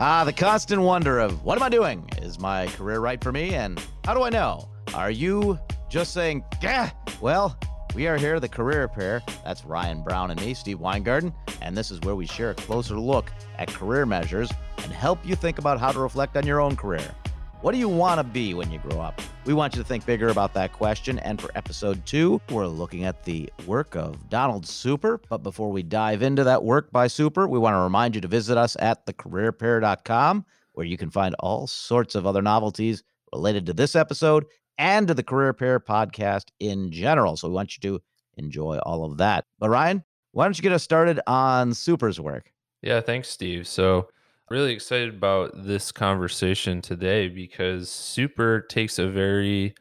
Ah, 0.00 0.22
the 0.22 0.32
constant 0.32 0.80
wonder 0.80 1.18
of 1.18 1.42
what 1.42 1.58
am 1.58 1.64
I 1.64 1.68
doing? 1.68 2.08
Is 2.22 2.38
my 2.38 2.68
career 2.68 3.00
right 3.00 3.20
for 3.20 3.32
me? 3.32 3.56
And 3.56 3.84
how 4.04 4.14
do 4.14 4.22
I 4.22 4.30
know? 4.30 4.68
Are 4.94 5.10
you 5.10 5.58
just 5.88 6.12
saying, 6.14 6.44
yeah? 6.62 6.90
Well, 7.20 7.58
we 7.96 8.06
are 8.06 8.16
here, 8.16 8.38
the 8.38 8.48
career 8.48 8.86
pair. 8.86 9.22
That's 9.44 9.64
Ryan 9.64 10.04
Brown 10.04 10.30
and 10.30 10.40
me, 10.40 10.54
Steve 10.54 10.78
Weingarden. 10.78 11.34
And 11.62 11.76
this 11.76 11.90
is 11.90 11.98
where 12.02 12.14
we 12.14 12.26
share 12.26 12.50
a 12.50 12.54
closer 12.54 12.96
look 12.96 13.32
at 13.58 13.74
career 13.74 14.06
measures 14.06 14.52
and 14.84 14.92
help 14.92 15.18
you 15.26 15.34
think 15.34 15.58
about 15.58 15.80
how 15.80 15.90
to 15.90 15.98
reflect 15.98 16.36
on 16.36 16.46
your 16.46 16.60
own 16.60 16.76
career. 16.76 17.12
What 17.60 17.72
do 17.72 17.78
you 17.78 17.88
want 17.88 18.20
to 18.20 18.24
be 18.24 18.54
when 18.54 18.70
you 18.70 18.78
grow 18.78 19.00
up? 19.00 19.20
We 19.48 19.54
want 19.54 19.74
you 19.74 19.82
to 19.82 19.88
think 19.88 20.04
bigger 20.04 20.28
about 20.28 20.52
that 20.52 20.74
question. 20.74 21.18
And 21.20 21.40
for 21.40 21.50
episode 21.54 22.04
two, 22.04 22.38
we're 22.50 22.66
looking 22.66 23.04
at 23.04 23.24
the 23.24 23.50
work 23.64 23.96
of 23.96 24.28
Donald 24.28 24.66
Super. 24.66 25.22
But 25.30 25.38
before 25.38 25.72
we 25.72 25.82
dive 25.82 26.20
into 26.20 26.44
that 26.44 26.62
work 26.62 26.92
by 26.92 27.06
Super, 27.06 27.48
we 27.48 27.58
want 27.58 27.72
to 27.72 27.78
remind 27.78 28.14
you 28.14 28.20
to 28.20 28.28
visit 28.28 28.58
us 28.58 28.76
at 28.78 29.06
thecareerpair.com, 29.06 30.44
where 30.74 30.84
you 30.84 30.98
can 30.98 31.08
find 31.08 31.34
all 31.38 31.66
sorts 31.66 32.14
of 32.14 32.26
other 32.26 32.42
novelties 32.42 33.02
related 33.32 33.64
to 33.64 33.72
this 33.72 33.96
episode 33.96 34.44
and 34.76 35.08
to 35.08 35.14
the 35.14 35.22
Career 35.22 35.54
Pair 35.54 35.80
podcast 35.80 36.48
in 36.60 36.92
general. 36.92 37.38
So 37.38 37.48
we 37.48 37.54
want 37.54 37.74
you 37.74 37.80
to 37.88 38.02
enjoy 38.36 38.76
all 38.82 39.06
of 39.06 39.16
that. 39.16 39.46
But 39.58 39.70
Ryan, 39.70 40.04
why 40.32 40.44
don't 40.44 40.58
you 40.58 40.62
get 40.62 40.72
us 40.72 40.82
started 40.82 41.20
on 41.26 41.72
Super's 41.72 42.20
work? 42.20 42.52
Yeah, 42.82 43.00
thanks, 43.00 43.30
Steve. 43.30 43.66
So, 43.66 44.08
really 44.50 44.72
excited 44.72 45.14
about 45.14 45.52
this 45.54 45.92
conversation 45.92 46.80
today 46.80 47.28
because 47.28 47.90
Super 47.90 48.60
takes 48.62 48.98
a 48.98 49.08
very 49.08 49.74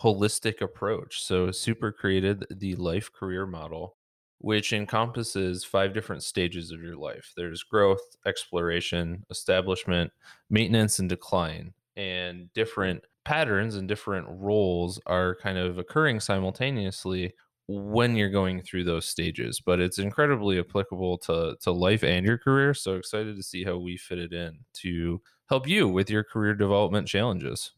holistic 0.00 0.60
approach. 0.60 1.22
So, 1.22 1.50
Super 1.50 1.92
created 1.92 2.44
the 2.50 2.74
life 2.76 3.12
career 3.12 3.46
model, 3.46 3.96
which 4.38 4.72
encompasses 4.72 5.64
five 5.64 5.92
different 5.94 6.22
stages 6.22 6.70
of 6.70 6.80
your 6.82 6.96
life 6.96 7.32
there's 7.36 7.62
growth, 7.62 8.16
exploration, 8.26 9.24
establishment, 9.30 10.12
maintenance, 10.48 10.98
and 10.98 11.08
decline. 11.08 11.74
And 11.96 12.52
different 12.54 13.04
patterns 13.24 13.74
and 13.76 13.86
different 13.88 14.26
roles 14.30 15.00
are 15.06 15.36
kind 15.36 15.58
of 15.58 15.78
occurring 15.78 16.20
simultaneously 16.20 17.34
when 17.72 18.16
you're 18.16 18.28
going 18.28 18.60
through 18.60 18.82
those 18.82 19.06
stages 19.06 19.60
but 19.64 19.78
it's 19.78 19.98
incredibly 19.98 20.58
applicable 20.58 21.16
to 21.16 21.56
to 21.60 21.70
life 21.70 22.02
and 22.02 22.26
your 22.26 22.36
career 22.36 22.74
so 22.74 22.96
excited 22.96 23.36
to 23.36 23.42
see 23.44 23.62
how 23.62 23.76
we 23.76 23.96
fit 23.96 24.18
it 24.18 24.32
in 24.32 24.58
to 24.72 25.20
help 25.48 25.68
you 25.68 25.86
with 25.86 26.10
your 26.10 26.24
career 26.24 26.54
development 26.54 27.06
challenges. 27.06 27.72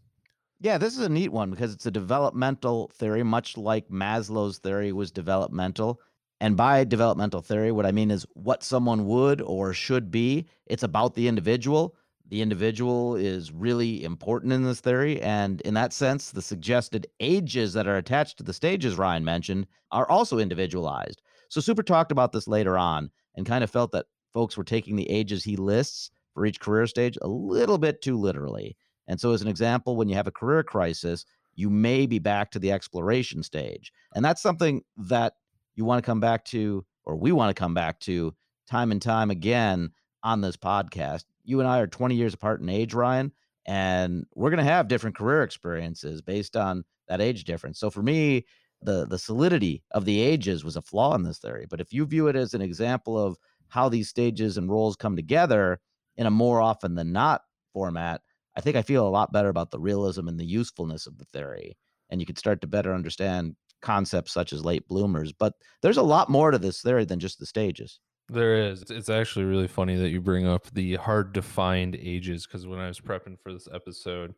Yeah 0.60 0.78
this 0.78 0.96
is 0.96 1.04
a 1.04 1.10
neat 1.10 1.30
one 1.30 1.50
because 1.50 1.74
it's 1.74 1.84
a 1.84 1.90
developmental 1.90 2.90
theory 2.94 3.22
much 3.22 3.58
like 3.58 3.88
maslow's 3.90 4.58
theory 4.58 4.92
was 4.92 5.10
developmental 5.10 6.00
and 6.40 6.56
by 6.56 6.84
developmental 6.84 7.42
theory 7.42 7.70
what 7.70 7.84
i 7.84 7.92
mean 7.92 8.10
is 8.10 8.26
what 8.32 8.62
someone 8.62 9.04
would 9.06 9.42
or 9.42 9.74
should 9.74 10.10
be. 10.10 10.46
It's 10.66 10.84
about 10.84 11.14
the 11.14 11.28
individual 11.28 11.96
the 12.32 12.40
individual 12.40 13.14
is 13.14 13.52
really 13.52 14.02
important 14.02 14.54
in 14.54 14.64
this 14.64 14.80
theory. 14.80 15.20
And 15.20 15.60
in 15.60 15.74
that 15.74 15.92
sense, 15.92 16.30
the 16.30 16.40
suggested 16.40 17.06
ages 17.20 17.74
that 17.74 17.86
are 17.86 17.98
attached 17.98 18.38
to 18.38 18.42
the 18.42 18.54
stages 18.54 18.96
Ryan 18.96 19.22
mentioned 19.22 19.66
are 19.90 20.08
also 20.08 20.38
individualized. 20.38 21.20
So 21.50 21.60
Super 21.60 21.82
talked 21.82 22.10
about 22.10 22.32
this 22.32 22.48
later 22.48 22.78
on 22.78 23.10
and 23.34 23.44
kind 23.44 23.62
of 23.62 23.70
felt 23.70 23.92
that 23.92 24.06
folks 24.32 24.56
were 24.56 24.64
taking 24.64 24.96
the 24.96 25.10
ages 25.10 25.44
he 25.44 25.56
lists 25.56 26.10
for 26.32 26.46
each 26.46 26.58
career 26.58 26.86
stage 26.86 27.18
a 27.20 27.28
little 27.28 27.76
bit 27.76 28.00
too 28.00 28.18
literally. 28.18 28.78
And 29.06 29.20
so, 29.20 29.32
as 29.32 29.42
an 29.42 29.48
example, 29.48 29.94
when 29.96 30.08
you 30.08 30.14
have 30.14 30.26
a 30.26 30.32
career 30.32 30.62
crisis, 30.62 31.26
you 31.54 31.68
may 31.68 32.06
be 32.06 32.18
back 32.18 32.50
to 32.52 32.58
the 32.58 32.72
exploration 32.72 33.42
stage. 33.42 33.92
And 34.14 34.24
that's 34.24 34.40
something 34.40 34.84
that 34.96 35.34
you 35.74 35.84
want 35.84 36.02
to 36.02 36.06
come 36.06 36.20
back 36.20 36.46
to, 36.46 36.86
or 37.04 37.14
we 37.14 37.30
want 37.30 37.54
to 37.54 37.60
come 37.60 37.74
back 37.74 38.00
to 38.00 38.34
time 38.66 38.90
and 38.90 39.02
time 39.02 39.30
again 39.30 39.90
on 40.22 40.40
this 40.40 40.56
podcast 40.56 41.24
you 41.44 41.60
and 41.60 41.68
I 41.68 41.80
are 41.80 41.86
20 41.86 42.14
years 42.14 42.34
apart 42.34 42.60
in 42.60 42.68
age, 42.68 42.94
Ryan, 42.94 43.32
and 43.66 44.24
we're 44.34 44.50
going 44.50 44.64
to 44.64 44.70
have 44.70 44.88
different 44.88 45.16
career 45.16 45.42
experiences 45.42 46.22
based 46.22 46.56
on 46.56 46.84
that 47.08 47.20
age 47.20 47.44
difference. 47.44 47.78
So 47.78 47.90
for 47.90 48.02
me, 48.02 48.46
the 48.82 49.06
the 49.06 49.18
solidity 49.18 49.82
of 49.92 50.04
the 50.04 50.20
ages 50.20 50.64
was 50.64 50.76
a 50.76 50.82
flaw 50.82 51.14
in 51.14 51.22
this 51.22 51.38
theory. 51.38 51.66
But 51.68 51.80
if 51.80 51.92
you 51.92 52.04
view 52.04 52.28
it 52.28 52.36
as 52.36 52.54
an 52.54 52.62
example 52.62 53.18
of 53.18 53.36
how 53.68 53.88
these 53.88 54.08
stages 54.08 54.56
and 54.56 54.70
roles 54.70 54.96
come 54.96 55.16
together 55.16 55.80
in 56.16 56.26
a 56.26 56.30
more 56.30 56.60
often 56.60 56.94
than 56.94 57.12
not 57.12 57.42
format, 57.72 58.20
I 58.56 58.60
think 58.60 58.76
I 58.76 58.82
feel 58.82 59.06
a 59.06 59.10
lot 59.10 59.32
better 59.32 59.48
about 59.48 59.70
the 59.70 59.80
realism 59.80 60.28
and 60.28 60.38
the 60.38 60.44
usefulness 60.44 61.06
of 61.06 61.18
the 61.18 61.24
theory. 61.26 61.76
And 62.10 62.20
you 62.20 62.26
can 62.26 62.36
start 62.36 62.60
to 62.62 62.66
better 62.66 62.92
understand 62.94 63.56
concepts 63.80 64.32
such 64.32 64.52
as 64.52 64.64
late 64.64 64.86
bloomers. 64.88 65.32
But 65.32 65.54
there's 65.80 65.96
a 65.96 66.02
lot 66.02 66.28
more 66.28 66.50
to 66.50 66.58
this 66.58 66.82
theory 66.82 67.04
than 67.04 67.18
just 67.20 67.38
the 67.38 67.46
stages. 67.46 67.98
There 68.32 68.70
is. 68.70 68.84
It's 68.90 69.10
actually 69.10 69.44
really 69.44 69.68
funny 69.68 69.96
that 69.96 70.08
you 70.08 70.20
bring 70.20 70.46
up 70.46 70.66
the 70.72 70.94
hard 70.94 71.34
to 71.34 71.42
find 71.42 71.94
ages 71.96 72.46
because 72.46 72.66
when 72.66 72.78
I 72.78 72.88
was 72.88 72.98
prepping 72.98 73.38
for 73.38 73.52
this 73.52 73.68
episode, 73.72 74.34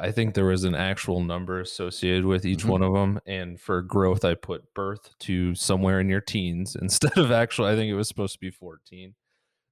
I 0.00 0.12
think 0.12 0.34
there 0.34 0.44
was 0.44 0.64
an 0.64 0.74
actual 0.74 1.22
number 1.22 1.60
associated 1.60 2.24
with 2.24 2.44
each 2.44 2.60
mm-hmm. 2.60 2.68
one 2.68 2.82
of 2.82 2.94
them. 2.94 3.20
And 3.26 3.60
for 3.60 3.82
growth, 3.82 4.24
I 4.24 4.34
put 4.34 4.74
birth 4.74 5.16
to 5.20 5.54
somewhere 5.54 6.00
in 6.00 6.08
your 6.08 6.20
teens 6.20 6.76
instead 6.80 7.16
of 7.16 7.30
actual, 7.30 7.64
I 7.64 7.76
think 7.76 7.90
it 7.90 7.94
was 7.96 8.08
supposed 8.08 8.34
to 8.34 8.40
be 8.40 8.50
14. 8.50 9.14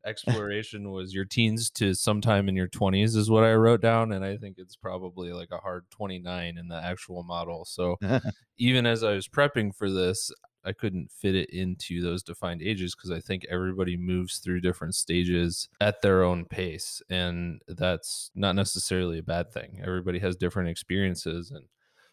Exploration 0.04 0.92
was 0.92 1.12
your 1.12 1.24
teens 1.24 1.68
to 1.70 1.92
sometime 1.92 2.48
in 2.48 2.54
your 2.54 2.68
20s, 2.68 3.16
is 3.16 3.28
what 3.28 3.42
I 3.42 3.54
wrote 3.54 3.80
down. 3.80 4.12
And 4.12 4.24
I 4.24 4.36
think 4.36 4.56
it's 4.58 4.76
probably 4.76 5.32
like 5.32 5.48
a 5.50 5.58
hard 5.58 5.84
29 5.90 6.56
in 6.58 6.68
the 6.68 6.76
actual 6.76 7.24
model. 7.24 7.64
So 7.64 7.96
even 8.58 8.86
as 8.86 9.02
I 9.02 9.14
was 9.14 9.26
prepping 9.26 9.74
for 9.74 9.90
this, 9.90 10.30
I 10.66 10.72
couldn't 10.72 11.12
fit 11.12 11.34
it 11.34 11.50
into 11.50 12.02
those 12.02 12.22
defined 12.22 12.60
ages 12.62 12.94
because 12.94 13.10
I 13.10 13.20
think 13.20 13.46
everybody 13.48 13.96
moves 13.96 14.38
through 14.38 14.60
different 14.60 14.94
stages 14.94 15.68
at 15.80 16.02
their 16.02 16.24
own 16.24 16.44
pace. 16.44 17.00
And 17.08 17.62
that's 17.68 18.30
not 18.34 18.56
necessarily 18.56 19.18
a 19.18 19.22
bad 19.22 19.52
thing. 19.52 19.80
Everybody 19.82 20.18
has 20.18 20.36
different 20.36 20.68
experiences. 20.68 21.52
And 21.52 21.66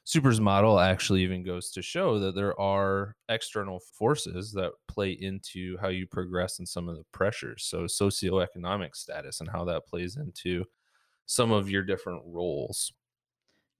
Super's 0.04 0.40
model 0.42 0.80
actually 0.80 1.24
even 1.24 1.44
goes 1.44 1.72
to 1.72 1.82
show 1.82 2.20
that 2.20 2.36
there 2.36 2.60
are 2.60 3.16
external 3.30 3.80
forces 3.80 4.52
that 4.52 4.74
play 4.88 5.12
into 5.12 5.78
how 5.78 5.88
you 5.88 6.06
progress 6.06 6.60
and 6.60 6.68
some 6.68 6.88
of 6.90 6.98
the 6.98 7.06
pressures. 7.12 7.64
So, 7.64 7.84
socioeconomic 7.84 8.96
status 8.96 9.40
and 9.40 9.50
how 9.50 9.64
that 9.66 9.88
plays 9.88 10.18
into 10.18 10.66
some 11.26 11.52
of 11.52 11.70
your 11.70 11.84
different 11.84 12.22
roles. 12.26 12.92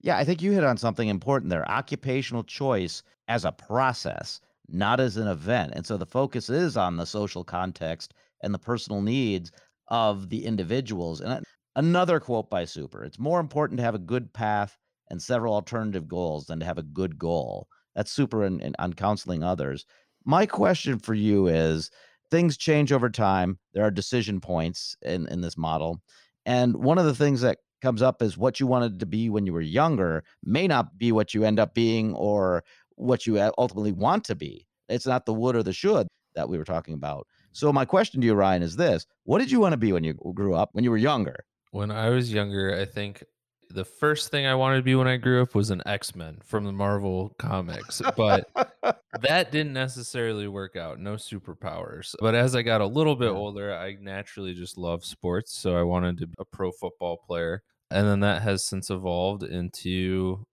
Yeah, 0.00 0.16
I 0.16 0.24
think 0.24 0.42
you 0.42 0.52
hit 0.52 0.64
on 0.64 0.76
something 0.76 1.08
important 1.08 1.50
there 1.50 1.70
occupational 1.70 2.44
choice 2.44 3.02
as 3.28 3.44
a 3.44 3.52
process 3.52 4.40
not 4.68 5.00
as 5.00 5.16
an 5.16 5.28
event. 5.28 5.72
And 5.74 5.86
so 5.86 5.96
the 5.96 6.06
focus 6.06 6.48
is 6.50 6.76
on 6.76 6.96
the 6.96 7.06
social 7.06 7.44
context 7.44 8.14
and 8.42 8.52
the 8.52 8.58
personal 8.58 9.00
needs 9.02 9.52
of 9.88 10.28
the 10.28 10.44
individuals. 10.44 11.20
And 11.20 11.32
uh, 11.32 11.40
another 11.76 12.20
quote 12.20 12.50
by 12.50 12.64
Super 12.64 13.04
it's 13.04 13.18
more 13.18 13.40
important 13.40 13.78
to 13.78 13.84
have 13.84 13.94
a 13.94 13.98
good 13.98 14.32
path 14.32 14.76
and 15.10 15.20
several 15.20 15.54
alternative 15.54 16.08
goals 16.08 16.46
than 16.46 16.60
to 16.60 16.66
have 16.66 16.78
a 16.78 16.82
good 16.82 17.18
goal. 17.18 17.68
That's 17.94 18.10
Super 18.10 18.44
in, 18.44 18.60
in, 18.60 18.74
on 18.78 18.94
counseling 18.94 19.42
others. 19.42 19.84
My 20.24 20.46
question 20.46 20.98
for 20.98 21.14
you 21.14 21.48
is 21.48 21.90
things 22.30 22.56
change 22.56 22.92
over 22.92 23.10
time. 23.10 23.58
There 23.74 23.84
are 23.84 23.90
decision 23.90 24.40
points 24.40 24.96
in, 25.02 25.28
in 25.28 25.42
this 25.42 25.58
model. 25.58 26.00
And 26.46 26.76
one 26.76 26.98
of 26.98 27.04
the 27.04 27.14
things 27.14 27.42
that 27.42 27.58
comes 27.82 28.00
up 28.00 28.22
is 28.22 28.38
what 28.38 28.58
you 28.58 28.66
wanted 28.66 28.98
to 28.98 29.06
be 29.06 29.28
when 29.28 29.44
you 29.44 29.52
were 29.52 29.60
younger 29.60 30.24
may 30.42 30.66
not 30.66 30.96
be 30.98 31.12
what 31.12 31.34
you 31.34 31.44
end 31.44 31.60
up 31.60 31.74
being 31.74 32.14
or 32.14 32.64
what 32.96 33.26
you 33.26 33.38
ultimately 33.58 33.92
want 33.92 34.24
to 34.24 34.34
be. 34.34 34.66
It's 34.88 35.06
not 35.06 35.26
the 35.26 35.34
would 35.34 35.56
or 35.56 35.62
the 35.62 35.72
should 35.72 36.06
that 36.34 36.48
we 36.48 36.58
were 36.58 36.64
talking 36.64 36.94
about. 36.94 37.26
So 37.52 37.72
my 37.72 37.84
question 37.84 38.20
to 38.20 38.26
you, 38.26 38.34
Ryan, 38.34 38.62
is 38.62 38.76
this: 38.76 39.06
What 39.24 39.38
did 39.38 39.50
you 39.50 39.60
want 39.60 39.72
to 39.72 39.78
be 39.78 39.92
when 39.92 40.04
you 40.04 40.14
grew 40.34 40.54
up? 40.54 40.70
When 40.72 40.84
you 40.84 40.90
were 40.90 40.96
younger? 40.96 41.44
When 41.70 41.90
I 41.90 42.10
was 42.10 42.32
younger, 42.32 42.76
I 42.78 42.84
think 42.84 43.24
the 43.70 43.84
first 43.84 44.30
thing 44.30 44.46
I 44.46 44.54
wanted 44.54 44.76
to 44.76 44.82
be 44.82 44.94
when 44.94 45.08
I 45.08 45.16
grew 45.16 45.42
up 45.42 45.54
was 45.54 45.70
an 45.70 45.82
X 45.86 46.14
Men 46.14 46.38
from 46.44 46.64
the 46.64 46.72
Marvel 46.72 47.34
comics, 47.38 48.00
but 48.16 48.48
that 49.20 49.50
didn't 49.50 49.72
necessarily 49.72 50.48
work 50.48 50.76
out. 50.76 51.00
No 51.00 51.14
superpowers. 51.14 52.14
But 52.20 52.34
as 52.34 52.54
I 52.54 52.62
got 52.62 52.80
a 52.80 52.86
little 52.86 53.16
bit 53.16 53.30
older, 53.30 53.74
I 53.74 53.96
naturally 54.00 54.54
just 54.54 54.78
love 54.78 55.04
sports, 55.04 55.56
so 55.56 55.76
I 55.76 55.82
wanted 55.82 56.18
to 56.18 56.26
be 56.26 56.34
a 56.38 56.44
pro 56.44 56.70
football 56.72 57.18
player. 57.26 57.62
And 57.90 58.06
then 58.06 58.20
that 58.20 58.42
has 58.42 58.64
since 58.64 58.90
evolved 58.90 59.42
into 59.42 60.44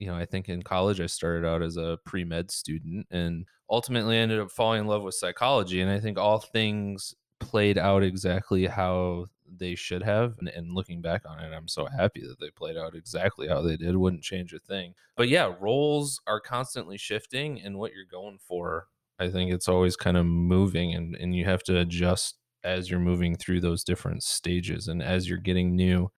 you 0.00 0.06
know, 0.06 0.16
I 0.16 0.24
think 0.24 0.48
in 0.48 0.62
college 0.62 1.00
I 1.00 1.06
started 1.06 1.46
out 1.46 1.62
as 1.62 1.76
a 1.76 1.98
pre 2.04 2.24
med 2.24 2.50
student 2.50 3.06
and 3.10 3.46
ultimately 3.70 4.16
ended 4.16 4.40
up 4.40 4.50
falling 4.50 4.80
in 4.80 4.86
love 4.86 5.02
with 5.02 5.14
psychology. 5.14 5.80
And 5.80 5.90
I 5.90 6.00
think 6.00 6.18
all 6.18 6.40
things 6.40 7.14
played 7.38 7.78
out 7.78 8.02
exactly 8.02 8.66
how 8.66 9.26
they 9.46 9.74
should 9.74 10.02
have. 10.02 10.34
And, 10.38 10.48
and, 10.48 10.74
looking 10.74 11.02
back 11.02 11.22
on 11.26 11.38
it, 11.38 11.52
I'm 11.52 11.68
so 11.68 11.86
happy 11.86 12.22
that 12.22 12.40
they 12.40 12.50
played 12.50 12.76
out 12.76 12.94
exactly 12.94 13.46
how 13.46 13.60
they 13.60 13.76
did. 13.76 13.96
Wouldn't 13.96 14.22
change 14.22 14.52
a 14.52 14.58
thing. 14.58 14.94
But 15.16 15.28
yeah, 15.28 15.52
roles 15.60 16.20
are 16.26 16.40
constantly 16.40 16.96
shifting, 16.96 17.60
and 17.60 17.78
what 17.78 17.92
you're 17.92 18.04
going 18.10 18.38
for, 18.38 18.86
I 19.18 19.28
think 19.28 19.52
it's 19.52 19.68
always 19.68 19.96
kind 19.96 20.16
of 20.16 20.24
moving, 20.26 20.94
and, 20.94 21.16
and 21.16 21.34
you 21.34 21.44
have 21.44 21.62
to 21.64 21.78
adjust 21.78 22.36
as 22.62 22.90
you're 22.90 23.00
moving 23.00 23.36
through 23.36 23.60
those 23.60 23.82
different 23.82 24.22
stages 24.22 24.86
and 24.86 25.02
as 25.02 25.28
you're 25.28 25.38
getting 25.38 25.74
new 25.74 26.10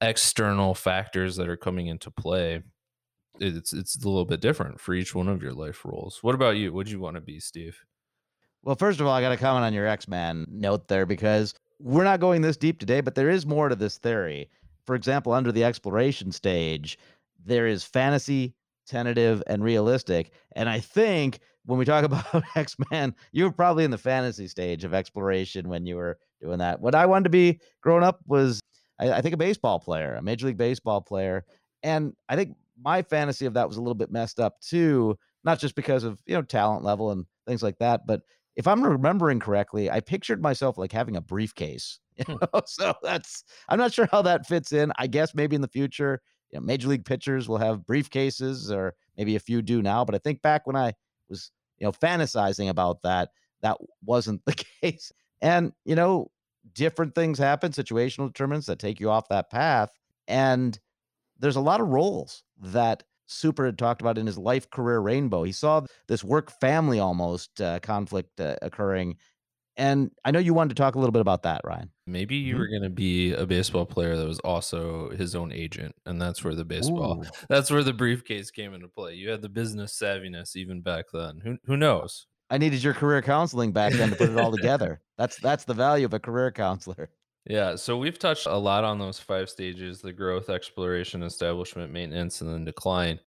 external 0.00 0.74
factors 0.74 1.36
that 1.36 1.48
are 1.48 1.56
coming 1.56 1.86
into 1.86 2.10
play 2.10 2.62
it's 3.40 3.72
it's 3.72 3.96
a 3.96 4.08
little 4.08 4.24
bit 4.24 4.40
different 4.40 4.80
for 4.80 4.94
each 4.94 5.14
one 5.14 5.28
of 5.28 5.42
your 5.42 5.52
life 5.52 5.84
roles. 5.84 6.22
What 6.22 6.34
about 6.34 6.56
you? 6.56 6.72
What'd 6.72 6.90
you 6.90 7.00
want 7.00 7.16
to 7.16 7.20
be, 7.20 7.40
Steve? 7.40 7.78
Well, 8.62 8.76
first 8.76 9.00
of 9.00 9.06
all, 9.06 9.12
I 9.12 9.20
got 9.20 9.30
to 9.30 9.36
comment 9.36 9.64
on 9.64 9.74
your 9.74 9.86
X 9.86 10.06
Man 10.06 10.46
note 10.48 10.88
there 10.88 11.06
because 11.06 11.54
we're 11.80 12.04
not 12.04 12.20
going 12.20 12.42
this 12.42 12.56
deep 12.56 12.78
today, 12.78 13.00
but 13.00 13.14
there 13.14 13.30
is 13.30 13.46
more 13.46 13.68
to 13.68 13.74
this 13.74 13.98
theory. 13.98 14.48
For 14.86 14.94
example, 14.94 15.32
under 15.32 15.52
the 15.52 15.64
exploration 15.64 16.30
stage, 16.32 16.98
there 17.44 17.66
is 17.66 17.84
fantasy, 17.84 18.54
tentative, 18.86 19.42
and 19.46 19.64
realistic. 19.64 20.32
And 20.54 20.68
I 20.68 20.80
think 20.80 21.40
when 21.64 21.78
we 21.78 21.84
talk 21.84 22.04
about 22.04 22.44
X 22.54 22.76
Men, 22.90 23.14
you 23.32 23.44
were 23.44 23.52
probably 23.52 23.84
in 23.84 23.90
the 23.90 23.98
fantasy 23.98 24.48
stage 24.48 24.84
of 24.84 24.94
exploration 24.94 25.68
when 25.68 25.86
you 25.86 25.96
were 25.96 26.18
doing 26.40 26.58
that. 26.58 26.80
What 26.80 26.94
I 26.94 27.06
wanted 27.06 27.24
to 27.24 27.30
be 27.30 27.60
growing 27.80 28.04
up 28.04 28.20
was, 28.26 28.60
I, 29.00 29.12
I 29.12 29.20
think, 29.20 29.34
a 29.34 29.38
baseball 29.38 29.80
player, 29.80 30.14
a 30.14 30.22
Major 30.22 30.46
League 30.46 30.56
Baseball 30.56 31.00
player. 31.00 31.44
And 31.82 32.14
I 32.28 32.36
think 32.36 32.56
my 32.82 33.02
fantasy 33.02 33.46
of 33.46 33.54
that 33.54 33.68
was 33.68 33.76
a 33.76 33.80
little 33.80 33.94
bit 33.94 34.10
messed 34.10 34.40
up 34.40 34.60
too, 34.60 35.18
not 35.44 35.58
just 35.58 35.74
because 35.74 36.04
of, 36.04 36.22
you 36.26 36.34
know, 36.34 36.42
talent 36.42 36.84
level 36.84 37.10
and 37.10 37.26
things 37.46 37.62
like 37.62 37.78
that, 37.78 38.06
but 38.06 38.22
if 38.54 38.66
I'm 38.66 38.82
remembering 38.84 39.40
correctly, 39.40 39.90
I 39.90 40.00
pictured 40.00 40.42
myself 40.42 40.76
like 40.76 40.92
having 40.92 41.16
a 41.16 41.20
briefcase. 41.20 41.98
You 42.18 42.26
Hmm. 42.26 42.36
know? 42.52 42.60
so 42.66 42.92
that's 43.02 43.42
I'm 43.70 43.78
not 43.78 43.94
sure 43.94 44.06
how 44.12 44.20
that 44.20 44.46
fits 44.46 44.70
in. 44.70 44.92
I 44.96 45.06
guess 45.06 45.34
maybe 45.34 45.56
in 45.56 45.62
the 45.62 45.68
future, 45.68 46.20
you 46.50 46.58
know, 46.60 46.64
major 46.66 46.88
league 46.88 47.06
pitchers 47.06 47.48
will 47.48 47.56
have 47.56 47.80
briefcases, 47.86 48.70
or 48.70 48.94
maybe 49.16 49.34
a 49.34 49.40
few 49.40 49.62
do 49.62 49.80
now. 49.80 50.04
But 50.04 50.14
I 50.14 50.18
think 50.18 50.42
back 50.42 50.66
when 50.66 50.76
I 50.76 50.92
was, 51.30 51.50
you 51.78 51.86
know, 51.86 51.92
fantasizing 51.92 52.68
about 52.68 53.00
that, 53.02 53.30
that 53.62 53.78
wasn't 54.04 54.44
the 54.44 54.52
case. 54.82 55.10
And 55.40 55.72
you 55.86 55.94
know, 55.94 56.30
different 56.72 57.14
things 57.14 57.38
happen, 57.38 57.72
situational 57.72 58.26
determinants 58.28 58.66
that 58.66 58.78
take 58.78 59.00
you 59.00 59.10
off 59.10 59.28
that 59.28 59.50
path. 59.50 59.90
And 60.28 60.78
there's 61.42 61.56
a 61.56 61.60
lot 61.60 61.80
of 61.82 61.88
roles 61.88 62.44
that 62.58 63.04
Super 63.26 63.66
had 63.66 63.78
talked 63.78 64.00
about 64.02 64.18
in 64.18 64.26
his 64.26 64.38
life 64.38 64.70
career 64.70 65.00
rainbow. 65.00 65.42
He 65.44 65.52
saw 65.52 65.82
this 66.08 66.24
work 66.24 66.50
family 66.60 67.00
almost 67.00 67.60
uh, 67.60 67.80
conflict 67.80 68.40
uh, 68.40 68.56
occurring. 68.62 69.16
And 69.76 70.10
I 70.24 70.30
know 70.32 70.38
you 70.38 70.54
wanted 70.54 70.70
to 70.70 70.74
talk 70.82 70.94
a 70.96 70.98
little 70.98 71.12
bit 71.12 71.20
about 71.22 71.44
that, 71.44 71.62
Ryan. 71.64 71.90
Maybe 72.06 72.36
you 72.36 72.56
Mhm. 72.56 72.58
were 72.58 72.68
going 72.68 72.82
to 72.82 72.90
be 72.90 73.32
a 73.32 73.46
baseball 73.46 73.86
player 73.86 74.16
that 74.16 74.26
was 74.26 74.40
also 74.40 75.10
his 75.10 75.34
own 75.36 75.52
agent, 75.52 75.94
and 76.04 76.20
that's 76.20 76.44
where 76.44 76.54
the 76.54 76.64
baseball, 76.64 77.18
Ooh. 77.20 77.30
that's 77.48 77.70
where 77.70 77.84
the 77.84 77.92
briefcase 77.92 78.50
came 78.50 78.74
into 78.74 78.88
play. 78.88 79.14
You 79.14 79.30
had 79.30 79.42
the 79.42 79.48
business 79.48 79.96
savviness 79.98 80.56
even 80.56 80.82
back 80.82 81.06
then. 81.12 81.40
Who 81.40 81.58
who 81.64 81.76
knows? 81.76 82.26
I 82.50 82.58
needed 82.58 82.82
your 82.82 82.94
career 82.94 83.22
counseling 83.22 83.72
back 83.72 83.96
then 83.96 84.10
to 84.10 84.16
put 84.16 84.28
it 84.28 84.36
all 84.36 84.50
together. 84.52 85.00
That's 85.16 85.38
that's 85.38 85.64
the 85.64 85.74
value 85.74 86.04
of 86.04 86.14
a 86.14 86.20
career 86.20 86.50
counselor. 86.52 87.10
Yeah, 87.46 87.74
so 87.76 87.98
we've 87.98 88.18
touched 88.18 88.46
a 88.46 88.56
lot 88.56 88.84
on 88.84 88.98
those 88.98 89.18
five 89.18 89.50
stages: 89.50 90.00
the 90.00 90.12
growth, 90.12 90.48
exploration, 90.48 91.22
establishment, 91.22 91.92
maintenance, 91.92 92.40
and 92.40 92.52
then 92.52 92.64
decline. 92.64 93.20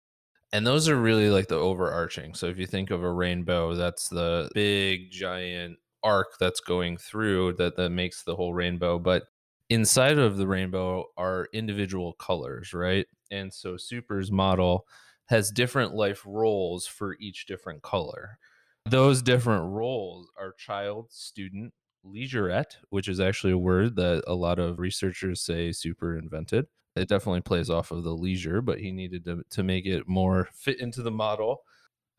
And 0.53 0.67
those 0.67 0.89
are 0.89 0.97
really 1.01 1.31
like 1.31 1.49
the 1.49 1.57
overarching. 1.57 2.35
So 2.35 2.47
if 2.47 2.59
you 2.59 2.67
think 2.67 2.91
of 2.91 3.03
a 3.05 3.13
rainbow, 3.13 3.75
that's 3.75 4.09
the 4.09 4.51
big 4.55 5.11
giant 5.13 5.79
arc 6.05 6.39
that's 6.41 6.61
going 6.61 6.99
through 6.99 7.55
that 7.55 7.77
that 7.77 7.91
makes 7.91 8.25
the 8.25 8.37
whole 8.37 8.55
rainbow. 8.55 8.99
But 8.99 9.25
inside 9.71 10.19
of 10.19 10.37
the 10.39 10.47
rainbow 10.49 11.07
are 11.17 11.49
individual 11.53 12.15
colors, 12.15 12.75
right? 12.75 13.07
And 13.31 13.53
so 13.53 13.77
Super's 13.77 14.33
model 14.33 14.87
has 15.27 15.51
different 15.51 15.95
life 15.95 16.23
roles 16.27 16.87
for 16.87 17.17
each 17.21 17.47
different 17.47 17.83
color. 17.83 18.39
Those 18.87 19.23
different 19.23 19.73
roles 19.73 20.31
are 20.39 20.53
child, 20.53 21.13
student, 21.13 21.75
leisurite, 22.05 22.77
which 22.91 23.09
is 23.09 23.21
actually 23.21 23.53
a 23.53 23.59
word 23.59 23.97
that 23.97 24.23
a 24.27 24.35
lot 24.35 24.59
of 24.59 24.79
researchers 24.79 25.41
say 25.41 25.73
Super 25.73 26.17
invented. 26.17 26.67
It 26.97 27.09
definitely 27.09 27.41
plays 27.41 27.71
off 27.71 27.91
of 27.91 28.05
the 28.05 28.15
leisure, 28.15 28.61
but 28.61 28.79
he 28.79 28.93
needed 28.93 29.25
to, 29.25 29.43
to 29.51 29.63
make 29.63 29.87
it 29.87 30.07
more 30.07 30.49
fit 30.55 30.81
into 30.81 31.03
the 31.03 31.11
model. 31.11 31.63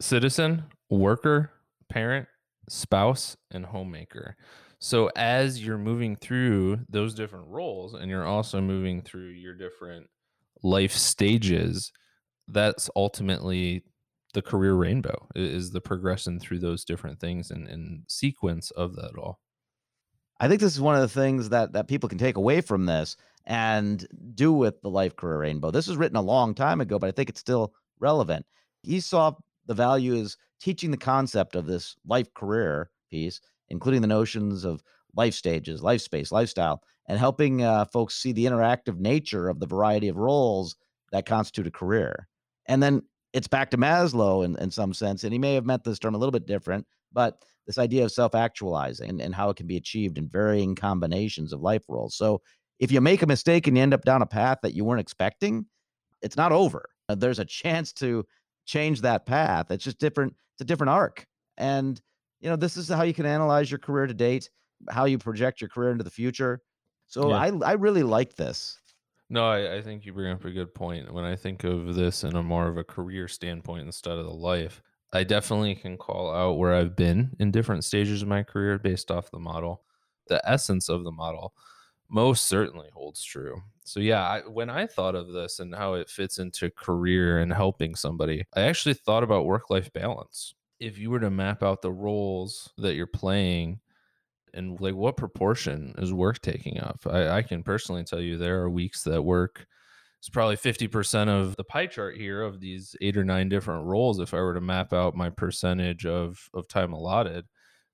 Citizen, 0.01 0.65
worker, 0.89 1.51
parent, 1.87 2.27
spouse, 2.67 3.37
and 3.51 3.65
homemaker. 3.65 4.35
So 4.79 5.09
as 5.15 5.65
you're 5.65 5.77
moving 5.77 6.15
through 6.15 6.79
those 6.89 7.13
different 7.13 7.47
roles 7.47 7.93
and 7.93 8.09
you're 8.09 8.25
also 8.25 8.59
moving 8.59 9.01
through 9.01 9.29
your 9.29 9.55
different 9.55 10.07
life 10.61 10.91
stages, 10.91 11.91
that's 12.47 12.89
ultimately 12.95 13.83
the 14.33 14.41
career 14.41 14.73
rainbow 14.73 15.27
is 15.33 15.71
the 15.71 15.81
progression 15.81 16.39
through 16.39 16.59
those 16.59 16.83
different 16.83 17.19
things 17.19 17.51
and, 17.51 17.67
and 17.67 18.03
sequence 18.09 18.69
of 18.71 18.95
that 18.97 19.17
all. 19.17 19.39
I 20.39 20.47
think 20.47 20.59
this 20.59 20.73
is 20.73 20.81
one 20.81 20.95
of 20.95 21.01
the 21.01 21.07
things 21.07 21.49
that 21.49 21.73
that 21.73 21.87
people 21.87 22.09
can 22.09 22.17
take 22.17 22.37
away 22.37 22.61
from 22.61 22.85
this 22.85 23.15
and 23.45 24.05
do 24.33 24.51
with 24.51 24.81
the 24.81 24.89
life 24.89 25.15
career 25.15 25.39
rainbow. 25.39 25.71
This 25.71 25.87
was 25.87 25.97
written 25.97 26.17
a 26.17 26.21
long 26.21 26.53
time 26.53 26.81
ago, 26.81 26.99
but 26.99 27.07
I 27.07 27.11
think 27.11 27.29
it's 27.29 27.39
still 27.39 27.73
relevant. 27.99 28.45
He 28.81 28.99
saw 28.99 29.33
the 29.65 29.73
value 29.73 30.13
is 30.13 30.37
teaching 30.59 30.91
the 30.91 30.97
concept 30.97 31.55
of 31.55 31.65
this 31.65 31.95
life 32.05 32.33
career 32.33 32.89
piece, 33.09 33.39
including 33.69 34.01
the 34.01 34.07
notions 34.07 34.65
of 34.65 34.83
life 35.15 35.33
stages, 35.33 35.81
life 35.81 36.01
space, 36.01 36.31
lifestyle, 36.31 36.81
and 37.07 37.17
helping 37.17 37.63
uh, 37.63 37.85
folks 37.85 38.15
see 38.15 38.31
the 38.31 38.45
interactive 38.45 38.99
nature 38.99 39.47
of 39.47 39.59
the 39.59 39.67
variety 39.67 40.07
of 40.07 40.17
roles 40.17 40.75
that 41.11 41.25
constitute 41.25 41.67
a 41.67 41.71
career. 41.71 42.27
And 42.67 42.81
then 42.81 43.03
it's 43.35 43.47
back 43.47 43.69
to 43.71 43.77
Maslow 43.77 44.45
in, 44.45 44.55
in 44.59 44.71
some 44.71 44.93
sense, 44.93 45.25
and 45.25 45.33
he 45.33 45.39
may 45.39 45.53
have 45.55 45.65
meant 45.65 45.83
this 45.83 45.99
term 45.99 46.15
a 46.15 46.17
little 46.17 46.31
bit 46.31 46.47
different, 46.47 46.87
but 47.11 47.43
this 47.67 47.77
idea 47.77 48.05
of 48.05 48.11
self-actualizing 48.11 49.09
and, 49.09 49.21
and 49.21 49.35
how 49.35 49.49
it 49.49 49.57
can 49.57 49.67
be 49.67 49.75
achieved 49.75 50.17
in 50.17 50.29
varying 50.29 50.73
combinations 50.73 51.51
of 51.51 51.59
life 51.59 51.83
roles. 51.89 52.15
So 52.15 52.41
if 52.79 52.91
you 52.91 53.01
make 53.01 53.21
a 53.23 53.27
mistake 53.27 53.67
and 53.67 53.75
you 53.75 53.83
end 53.83 53.93
up 53.93 54.05
down 54.05 54.21
a 54.21 54.25
path 54.25 54.59
that 54.63 54.73
you 54.73 54.85
weren't 54.85 55.01
expecting, 55.01 55.65
it's 56.21 56.37
not 56.37 56.53
over. 56.53 56.85
Uh, 57.09 57.15
There's 57.15 57.39
a 57.39 57.45
chance 57.45 57.91
to 57.93 58.25
change 58.65 59.01
that 59.01 59.25
path. 59.25 59.69
It's 59.69 59.83
just 59.83 59.99
different. 59.99 60.33
It's 60.53 60.61
a 60.61 60.65
different 60.65 60.91
arc. 60.91 61.25
And 61.57 62.01
you 62.39 62.49
know, 62.49 62.55
this 62.55 62.77
is 62.77 62.87
how 62.87 63.03
you 63.03 63.13
can 63.13 63.25
analyze 63.25 63.69
your 63.69 63.79
career 63.79 64.07
to 64.07 64.13
date, 64.13 64.49
how 64.89 65.05
you 65.05 65.17
project 65.17 65.59
your 65.59 65.69
career 65.69 65.91
into 65.91 66.03
the 66.03 66.09
future. 66.09 66.61
So 67.07 67.29
Yeah. 67.29 67.37
I 67.37 67.71
I 67.71 67.73
really 67.73 68.03
like 68.03 68.35
this. 68.35 68.79
No, 69.29 69.47
I, 69.47 69.77
I 69.77 69.81
think 69.81 70.05
you 70.05 70.13
bring 70.13 70.31
up 70.31 70.45
a 70.45 70.51
good 70.51 70.73
point. 70.73 71.11
When 71.11 71.23
I 71.23 71.35
think 71.35 71.63
of 71.63 71.95
this 71.95 72.23
in 72.23 72.35
a 72.35 72.43
more 72.43 72.67
of 72.67 72.77
a 72.77 72.83
career 72.83 73.27
standpoint 73.27 73.85
instead 73.85 74.17
of 74.17 74.25
the 74.25 74.33
life, 74.33 74.81
I 75.13 75.23
definitely 75.23 75.75
can 75.75 75.97
call 75.97 76.33
out 76.33 76.57
where 76.57 76.73
I've 76.73 76.95
been 76.95 77.35
in 77.39 77.51
different 77.51 77.83
stages 77.83 78.21
of 78.21 78.27
my 78.27 78.43
career 78.43 78.77
based 78.77 79.09
off 79.09 79.31
the 79.31 79.39
model. 79.39 79.83
The 80.27 80.41
essence 80.47 80.89
of 80.89 81.03
the 81.03 81.11
model 81.11 81.53
most 82.09 82.45
certainly 82.47 82.89
holds 82.93 83.23
true. 83.23 83.63
So, 83.83 83.99
yeah, 83.99 84.21
I, 84.21 84.41
when 84.41 84.69
I 84.69 84.85
thought 84.85 85.15
of 85.15 85.31
this 85.31 85.59
and 85.59 85.73
how 85.73 85.93
it 85.93 86.09
fits 86.09 86.37
into 86.37 86.69
career 86.69 87.39
and 87.39 87.51
helping 87.51 87.95
somebody, 87.95 88.45
I 88.55 88.61
actually 88.61 88.93
thought 88.93 89.23
about 89.23 89.45
work 89.45 89.69
life 89.69 89.91
balance. 89.93 90.53
If 90.79 90.97
you 90.99 91.09
were 91.09 91.19
to 91.19 91.31
map 91.31 91.63
out 91.63 91.81
the 91.81 91.91
roles 91.91 92.71
that 92.77 92.95
you're 92.95 93.07
playing 93.07 93.79
and 94.55 94.79
like 94.79 94.95
what 94.95 95.17
proportion 95.17 95.93
is 95.97 96.13
work 96.13 96.41
taking 96.41 96.79
up? 96.79 97.01
I, 97.09 97.29
I 97.29 97.41
can 97.41 97.63
personally 97.63 98.03
tell 98.03 98.21
you 98.21 98.37
there 98.37 98.61
are 98.61 98.69
weeks 98.69 99.03
that 99.03 99.21
work 99.21 99.67
is 100.23 100.29
probably 100.29 100.57
50% 100.57 101.27
of 101.27 101.55
the 101.55 101.63
pie 101.63 101.85
chart 101.85 102.17
here 102.17 102.41
of 102.41 102.59
these 102.59 102.95
eight 103.01 103.17
or 103.17 103.23
nine 103.23 103.49
different 103.49 103.85
roles. 103.85 104.19
If 104.19 104.33
I 104.33 104.39
were 104.39 104.53
to 104.53 104.61
map 104.61 104.93
out 104.93 105.15
my 105.15 105.29
percentage 105.29 106.05
of, 106.05 106.49
of 106.53 106.67
time 106.67 106.93
allotted, 106.93 107.45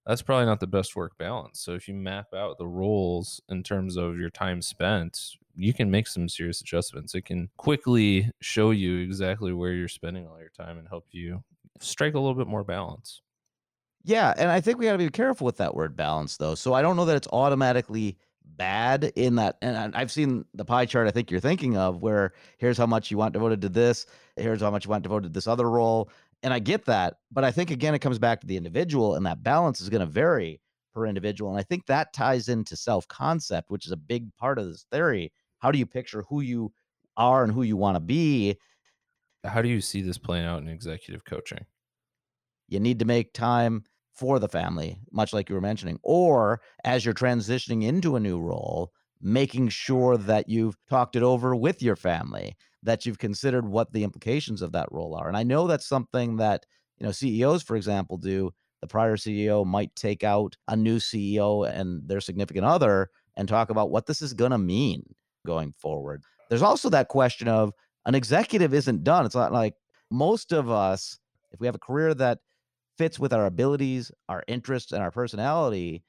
that's 0.06 0.22
probably 0.22 0.46
not 0.46 0.60
the 0.60 0.68
best 0.68 0.96
work 0.96 1.18
balance. 1.18 1.60
So 1.60 1.74
if 1.74 1.88
you 1.88 1.94
map 1.94 2.28
out 2.34 2.58
the 2.58 2.68
roles 2.68 3.42
in 3.50 3.64
terms 3.64 3.98
of 3.98 4.18
your 4.18 4.30
time 4.30 4.62
spent, 4.62 5.20
you 5.56 5.74
can 5.74 5.92
make 5.92 6.08
some 6.08 6.30
serious 6.30 6.62
adjustments. 6.62 7.14
It 7.14 7.26
can 7.26 7.50
quickly 7.58 8.32
show 8.42 8.72
you 8.72 9.00
exactly 9.00 9.54
where 9.54 9.74
you're 9.74 9.88
spending 9.88 10.28
all 10.28 10.40
your 10.40 10.50
time 10.50 10.78
and 10.78 10.88
help 10.88 11.06
you 11.12 11.44
strike 11.80 12.14
a 12.14 12.20
little 12.20 12.36
bit 12.36 12.48
more 12.48 12.64
balance. 12.64 13.22
Yeah, 14.04 14.34
and 14.38 14.50
I 14.50 14.62
think 14.62 14.78
we 14.78 14.86
got 14.86 14.94
to 14.94 14.98
be 14.98 15.10
careful 15.10 15.46
with 15.46 15.58
that 15.58 15.76
word 15.76 15.96
balance, 15.96 16.38
though. 16.38 16.56
So 16.56 16.74
I 16.74 16.82
don't 16.82 16.96
know 16.96 17.06
that 17.06 17.16
it's 17.16 17.28
automatically 17.32 18.18
bad 18.44 19.12
in 19.16 19.36
that. 19.36 19.58
And 19.62 19.96
I've 19.96 20.12
seen 20.12 20.46
the 20.54 20.66
pie 20.66 20.86
chart 20.86 21.08
I 21.08 21.12
think 21.12 21.30
you're 21.30 21.40
thinking 21.40 21.78
of, 21.78 22.02
where 22.02 22.34
here's 22.58 22.78
how 22.78 22.88
much 22.88 23.12
you 23.12 23.18
want 23.18 23.34
devoted 23.34 23.62
to 23.62 23.70
this, 23.70 24.06
here's 24.36 24.62
how 24.62 24.72
much 24.72 24.86
you 24.86 24.92
want 24.92 25.04
devoted 25.04 25.28
to 25.28 25.34
this 25.34 25.48
other 25.48 25.70
role. 25.70 26.10
And 26.44 26.54
I 26.54 26.60
get 26.60 26.86
that. 26.86 27.18
But 27.32 27.44
I 27.44 27.52
think, 27.52 27.70
again, 27.70 27.94
it 27.94 28.00
comes 28.00 28.18
back 28.18 28.42
to 28.42 28.48
the 28.48 28.58
individual, 28.58 29.16
and 29.16 29.26
that 29.26 29.44
balance 29.44 29.82
is 29.82 29.90
going 29.90 30.02
to 30.02 30.08
vary 30.08 30.60
per 30.94 31.06
individual. 31.06 31.52
And 31.52 31.60
I 31.60 31.64
think 31.64 31.86
that 31.86 32.14
ties 32.14 32.50
into 32.50 32.76
self 32.76 33.08
concept, 33.08 33.70
which 33.70 33.86
is 33.86 33.92
a 33.92 33.98
big 33.98 34.36
part 34.36 34.58
of 34.58 34.66
this 34.66 34.86
theory. 34.92 35.32
How 35.60 35.72
do 35.72 35.78
you 35.78 35.86
picture 35.86 36.24
who 36.28 36.42
you 36.42 36.74
are 37.18 37.44
and 37.44 37.54
who 37.54 37.62
you 37.62 37.78
want 37.78 37.96
to 37.96 38.02
be? 38.02 38.58
How 39.44 39.62
do 39.62 39.70
you 39.70 39.82
see 39.82 40.02
this 40.02 40.18
playing 40.18 40.46
out 40.46 40.62
in 40.62 40.68
executive 40.68 41.24
coaching? 41.24 41.66
you 42.72 42.80
need 42.80 43.00
to 43.00 43.06
make 43.06 43.34
time 43.34 43.84
for 44.14 44.40
the 44.40 44.50
family, 44.50 45.00
much 45.12 45.34
like 45.34 45.50
you 45.50 45.56
were 45.56 45.62
mentioning, 45.62 46.00
or 46.04 46.62
as 46.84 47.06
you're 47.06 47.14
transitioning 47.14 47.84
into 47.84 48.16
a 48.16 48.20
new 48.20 48.40
role, 48.40 48.92
making 49.22 49.70
sure 49.70 50.18
that 50.18 50.50
you've 50.50 50.76
talked 50.90 51.16
it 51.16 51.24
over 51.24 51.56
with 51.56 51.82
your 51.82 51.96
family, 51.96 52.56
that 52.84 53.06
you've 53.06 53.20
considered 53.20 53.66
what 53.66 53.94
the 53.94 54.04
implications 54.04 54.62
of 54.62 54.72
that 54.72 54.92
role 54.92 55.16
are. 55.16 55.28
And 55.28 55.38
I 55.38 55.44
know 55.44 55.68
that's 55.68 55.88
something 55.88 56.38
that, 56.38 56.66
you 56.98 57.06
know, 57.06 57.12
CEOs, 57.12 57.64
for 57.64 57.76
example, 57.76 58.18
do. 58.18 58.52
The 58.82 58.88
prior 58.88 59.16
CEO 59.16 59.64
might 59.64 59.96
take 59.96 60.24
out 60.24 60.58
a 60.68 60.76
new 60.76 60.98
CEO 60.98 61.70
and 61.72 62.02
their 62.08 62.20
significant 62.20 62.66
other 62.66 63.12
and 63.38 63.48
talk 63.48 63.70
about 63.70 63.92
what 63.92 64.08
this 64.08 64.24
is 64.24 64.34
going 64.34 64.52
to 64.52 64.58
mean 64.58 65.04
going 65.46 65.74
forward. 65.78 66.24
There's 66.50 66.64
also 66.64 66.90
that 66.90 67.08
question 67.08 67.48
of 67.48 67.74
an 68.08 68.16
executive 68.16 68.74
isn't 68.74 69.04
done. 69.04 69.26
It's 69.26 69.36
not 69.36 69.54
like 69.54 69.76
most 70.10 70.52
of 70.52 70.70
us, 70.70 71.20
if 71.52 71.60
we 71.60 71.68
have 71.68 71.76
a 71.76 71.80
career 71.80 72.14
that 72.16 72.40
fits 73.02 73.20
with 73.20 73.34
our 73.34 73.48
abilities, 73.48 74.12
our 74.30 74.44
interests, 74.48 74.92
and 74.92 75.02
our 75.02 75.10
personality, 75.10 76.04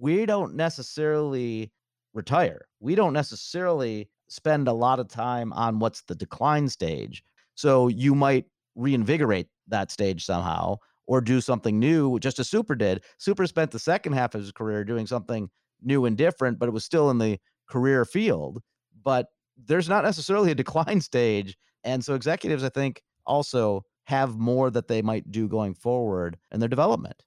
we 0.00 0.24
don't 0.24 0.54
necessarily 0.54 1.70
retire. 2.14 2.66
We 2.80 2.94
don't 2.94 3.12
necessarily 3.12 4.08
spend 4.30 4.66
a 4.66 4.72
lot 4.72 4.98
of 4.98 5.08
time 5.08 5.52
on 5.52 5.78
what's 5.78 6.00
the 6.04 6.14
decline 6.14 6.70
stage. 6.70 7.22
So 7.54 7.88
you 7.88 8.14
might 8.14 8.46
reinvigorate 8.76 9.48
that 9.66 9.90
stage 9.90 10.24
somehow 10.24 10.76
or 11.06 11.20
do 11.20 11.42
something 11.42 11.78
new, 11.78 12.18
just 12.18 12.38
as 12.38 12.48
Super 12.48 12.74
did. 12.74 13.04
Super 13.18 13.46
spent 13.46 13.70
the 13.70 13.78
second 13.78 14.14
half 14.14 14.34
of 14.34 14.40
his 14.40 14.50
career 14.50 14.84
doing 14.84 15.06
something 15.06 15.50
new 15.82 16.06
and 16.06 16.16
different, 16.16 16.58
but 16.58 16.70
it 16.70 16.72
was 16.72 16.82
still 16.82 17.10
in 17.10 17.18
the 17.18 17.38
career 17.68 18.06
field. 18.06 18.62
But 19.04 19.26
there's 19.66 19.90
not 19.90 20.02
necessarily 20.02 20.50
a 20.50 20.54
decline 20.64 21.02
stage. 21.02 21.58
And 21.84 22.02
so 22.02 22.14
executives, 22.14 22.64
I 22.64 22.70
think, 22.70 23.02
also 23.26 23.84
have 24.08 24.38
more 24.38 24.70
that 24.70 24.88
they 24.88 25.02
might 25.02 25.30
do 25.30 25.46
going 25.46 25.74
forward 25.74 26.38
in 26.50 26.60
their 26.60 26.68
development. 26.68 27.26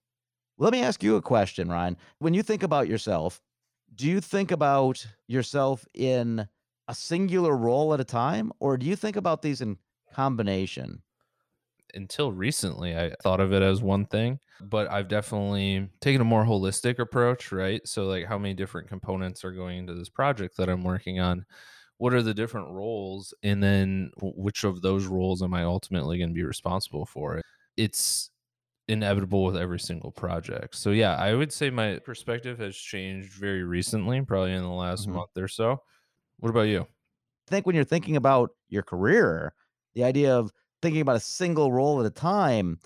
Let 0.58 0.74
me 0.74 0.82
ask 0.82 1.04
you 1.04 1.16
a 1.16 1.22
question, 1.22 1.70
Ryan. 1.70 1.96
When 2.18 2.34
you 2.34 2.42
think 2.42 2.64
about 2.64 2.88
yourself, 2.88 3.40
do 3.94 4.08
you 4.08 4.20
think 4.20 4.50
about 4.50 5.06
yourself 5.28 5.86
in 5.94 6.48
a 6.88 6.96
singular 6.96 7.56
role 7.56 7.94
at 7.94 8.00
a 8.00 8.04
time, 8.04 8.52
or 8.60 8.78
do 8.78 8.88
you 8.88 8.96
think 8.96 9.16
about 9.16 9.44
these 9.44 9.62
in 9.62 9.78
combination? 10.12 11.04
Until 11.94 12.32
recently, 12.32 12.98
I 12.98 13.14
thought 13.22 13.42
of 13.42 13.54
it 13.54 13.62
as 13.62 13.84
one 13.84 14.06
thing, 14.06 14.40
but 14.60 14.90
I've 14.90 15.08
definitely 15.08 15.88
taken 16.00 16.20
a 16.20 16.26
more 16.26 16.46
holistic 16.46 16.98
approach, 16.98 17.52
right? 17.52 17.88
So, 17.88 18.06
like, 18.08 18.26
how 18.26 18.40
many 18.40 18.56
different 18.56 18.88
components 18.88 19.46
are 19.46 19.52
going 19.52 19.78
into 19.78 19.94
this 19.94 20.10
project 20.10 20.58
that 20.58 20.68
I'm 20.68 20.84
working 20.84 21.20
on? 21.20 21.46
What 22.02 22.16
are 22.16 22.24
the 22.24 22.34
different 22.34 22.72
roles? 22.72 23.32
And 23.44 23.62
then, 23.62 24.10
which 24.24 24.64
of 24.64 24.82
those 24.82 25.06
roles 25.06 25.44
am 25.44 25.54
I 25.54 25.66
ultimately 25.66 26.18
going 26.18 26.32
to 26.32 26.34
be 26.34 26.44
responsible 26.44 27.06
for? 27.06 27.40
It's 27.78 28.32
inevitable 28.88 29.44
with 29.44 29.56
every 29.56 29.80
single 29.80 30.10
project. 30.10 30.76
So 30.78 30.90
yeah, 30.90 31.14
I 31.14 31.36
would 31.36 31.54
say 31.54 31.70
my 31.70 32.00
perspective 32.00 32.58
has 32.58 32.76
changed 32.76 33.34
very 33.34 33.64
recently, 33.64 34.20
probably 34.22 34.54
in 34.54 34.64
the 34.64 34.70
last 34.70 35.04
mm-hmm. 35.04 35.18
month 35.18 35.38
or 35.38 35.48
so. 35.48 35.78
What 36.40 36.50
about 36.50 36.62
you? 36.62 36.82
I 36.82 37.52
think 37.52 37.68
when 37.68 37.76
you're 37.76 37.86
thinking 37.86 38.16
about 38.16 38.50
your 38.68 38.82
career, 38.82 39.54
the 39.94 40.04
idea 40.04 40.36
of 40.36 40.52
thinking 40.82 41.02
about 41.02 41.18
a 41.18 41.20
single 41.20 41.72
role 41.72 42.00
at 42.00 42.08
a 42.08 42.10
time 42.10 42.80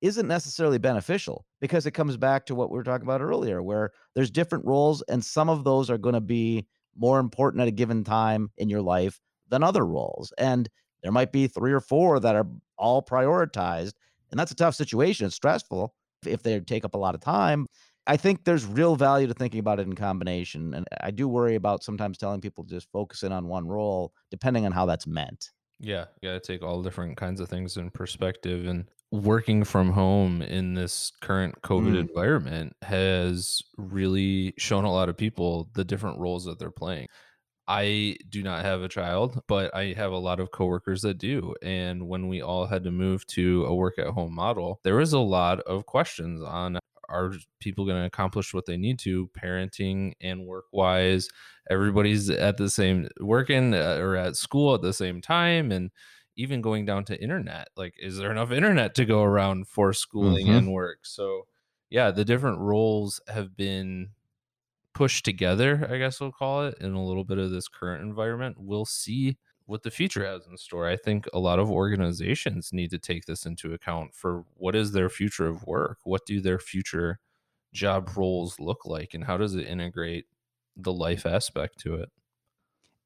isn't 0.00 0.26
necessarily 0.26 0.78
beneficial 0.78 1.46
because 1.60 1.86
it 1.86 1.92
comes 1.92 2.16
back 2.16 2.44
to 2.46 2.56
what 2.56 2.72
we 2.72 2.76
were 2.76 2.82
talking 2.82 3.06
about 3.06 3.20
earlier, 3.20 3.62
where 3.62 3.92
there's 4.16 4.32
different 4.32 4.64
roles 4.64 5.00
and 5.02 5.24
some 5.24 5.48
of 5.48 5.62
those 5.62 5.90
are 5.90 5.98
going 5.98 6.14
to 6.14 6.20
be 6.20 6.66
more 6.98 7.20
important 7.20 7.62
at 7.62 7.68
a 7.68 7.72
given 7.72 8.04
time 8.04 8.50
in 8.58 8.68
your 8.68 8.82
life 8.82 9.20
than 9.48 9.62
other 9.62 9.86
roles. 9.86 10.32
And 10.36 10.68
there 11.02 11.12
might 11.12 11.32
be 11.32 11.46
three 11.46 11.72
or 11.72 11.80
four 11.80 12.20
that 12.20 12.34
are 12.34 12.46
all 12.76 13.02
prioritized 13.02 13.92
and 14.30 14.38
that's 14.38 14.52
a 14.52 14.56
tough 14.56 14.74
situation. 14.74 15.26
It's 15.26 15.36
stressful 15.36 15.94
if 16.26 16.42
they 16.42 16.60
take 16.60 16.84
up 16.84 16.94
a 16.94 16.98
lot 16.98 17.14
of 17.14 17.20
time. 17.20 17.66
I 18.06 18.16
think 18.16 18.44
there's 18.44 18.64
real 18.64 18.96
value 18.96 19.26
to 19.26 19.34
thinking 19.34 19.60
about 19.60 19.80
it 19.80 19.86
in 19.86 19.94
combination. 19.94 20.72
And 20.74 20.86
I 21.00 21.10
do 21.10 21.28
worry 21.28 21.56
about 21.56 21.84
sometimes 21.84 22.16
telling 22.16 22.40
people 22.40 22.64
to 22.64 22.70
just 22.70 22.90
focus 22.90 23.22
in 23.22 23.32
on 23.32 23.48
one 23.48 23.66
role, 23.66 24.12
depending 24.30 24.64
on 24.64 24.72
how 24.72 24.86
that's 24.86 25.06
meant. 25.06 25.50
Yeah, 25.80 26.06
you 26.20 26.28
got 26.28 26.42
to 26.42 26.52
take 26.52 26.62
all 26.62 26.82
different 26.82 27.16
kinds 27.16 27.40
of 27.40 27.48
things 27.48 27.76
in 27.76 27.90
perspective. 27.90 28.66
And 28.66 28.86
working 29.10 29.64
from 29.64 29.92
home 29.92 30.42
in 30.42 30.74
this 30.74 31.12
current 31.20 31.62
COVID 31.62 31.94
mm. 31.94 32.00
environment 32.00 32.74
has 32.82 33.62
really 33.76 34.54
shown 34.58 34.84
a 34.84 34.92
lot 34.92 35.08
of 35.08 35.16
people 35.16 35.70
the 35.74 35.84
different 35.84 36.18
roles 36.18 36.44
that 36.44 36.58
they're 36.58 36.70
playing. 36.70 37.06
I 37.68 38.16
do 38.28 38.42
not 38.42 38.64
have 38.64 38.80
a 38.80 38.88
child, 38.88 39.42
but 39.46 39.74
I 39.76 39.92
have 39.92 40.12
a 40.12 40.18
lot 40.18 40.40
of 40.40 40.50
coworkers 40.50 41.02
that 41.02 41.18
do. 41.18 41.54
And 41.62 42.08
when 42.08 42.26
we 42.28 42.40
all 42.40 42.66
had 42.66 42.84
to 42.84 42.90
move 42.90 43.26
to 43.28 43.66
a 43.66 43.74
work 43.74 43.98
at 43.98 44.06
home 44.06 44.34
model, 44.34 44.80
there 44.84 44.96
was 44.96 45.12
a 45.12 45.18
lot 45.18 45.60
of 45.60 45.84
questions 45.84 46.42
on 46.42 46.78
are 47.08 47.32
people 47.60 47.84
going 47.84 48.00
to 48.00 48.06
accomplish 48.06 48.52
what 48.52 48.66
they 48.66 48.76
need 48.76 48.98
to 48.98 49.28
parenting 49.28 50.12
and 50.20 50.46
work 50.46 50.66
wise 50.72 51.28
everybody's 51.70 52.30
at 52.30 52.56
the 52.56 52.70
same 52.70 53.08
working 53.20 53.74
uh, 53.74 53.98
or 54.00 54.16
at 54.16 54.36
school 54.36 54.74
at 54.74 54.82
the 54.82 54.92
same 54.92 55.20
time 55.20 55.72
and 55.72 55.90
even 56.36 56.60
going 56.60 56.84
down 56.84 57.04
to 57.04 57.20
internet 57.20 57.68
like 57.76 57.94
is 57.98 58.18
there 58.18 58.30
enough 58.30 58.50
internet 58.50 58.94
to 58.94 59.04
go 59.04 59.22
around 59.22 59.66
for 59.66 59.92
schooling 59.92 60.46
mm-hmm. 60.46 60.56
and 60.56 60.72
work 60.72 60.98
so 61.02 61.46
yeah 61.90 62.10
the 62.10 62.24
different 62.24 62.58
roles 62.58 63.20
have 63.28 63.56
been 63.56 64.10
pushed 64.98 65.24
together, 65.24 65.86
I 65.88 65.96
guess 65.96 66.20
we'll 66.20 66.32
call 66.32 66.66
it, 66.66 66.74
in 66.80 66.94
a 66.94 67.04
little 67.04 67.22
bit 67.22 67.38
of 67.38 67.52
this 67.52 67.68
current 67.68 68.02
environment, 68.02 68.56
we'll 68.58 68.84
see 68.84 69.38
what 69.68 69.82
the 69.82 69.90
future 69.90 70.24
has 70.24 70.46
in 70.46 70.56
store. 70.56 70.88
I 70.88 70.96
think 70.96 71.28
a 71.34 71.38
lot 71.38 71.58
of 71.58 71.70
organizations 71.70 72.72
need 72.72 72.90
to 72.90 72.98
take 72.98 73.26
this 73.26 73.44
into 73.44 73.74
account 73.74 74.14
for 74.14 74.46
what 74.54 74.74
is 74.74 74.92
their 74.92 75.10
future 75.10 75.46
of 75.46 75.66
work? 75.66 75.98
What 76.04 76.24
do 76.24 76.40
their 76.40 76.58
future 76.58 77.20
job 77.74 78.08
roles 78.16 78.58
look 78.58 78.86
like? 78.86 79.12
And 79.12 79.24
how 79.24 79.36
does 79.36 79.54
it 79.54 79.66
integrate 79.66 80.24
the 80.74 80.92
life 80.92 81.26
aspect 81.26 81.78
to 81.80 81.96
it? 81.96 82.10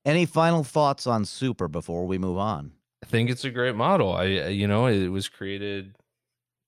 Any 0.04 0.24
final 0.24 0.62
thoughts 0.62 1.04
on 1.04 1.24
Super 1.24 1.66
before 1.66 2.06
we 2.06 2.16
move 2.16 2.38
on? 2.38 2.70
I 3.02 3.06
think 3.06 3.28
it's 3.28 3.44
a 3.44 3.50
great 3.50 3.74
model. 3.74 4.12
I, 4.12 4.38
uh, 4.38 4.48
you 4.48 4.68
know, 4.68 4.86
it 4.86 5.08
was 5.08 5.28
created 5.28 5.96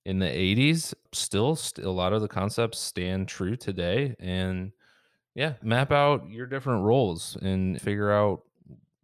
in 0.03 0.19
the 0.19 0.25
80s. 0.25 0.93
Still, 1.13 1.57
a 1.81 1.89
lot 1.89 2.11
of 2.11 2.21
the 2.21 2.27
concepts 2.27 2.79
stand 2.79 3.29
true 3.29 3.55
today. 3.55 4.13
And 4.19 4.73
yeah, 5.35 5.53
map 5.61 5.93
out 5.93 6.29
your 6.29 6.47
different 6.47 6.83
roles 6.83 7.37
and 7.41 7.79
figure 7.81 8.11
out 8.11 8.44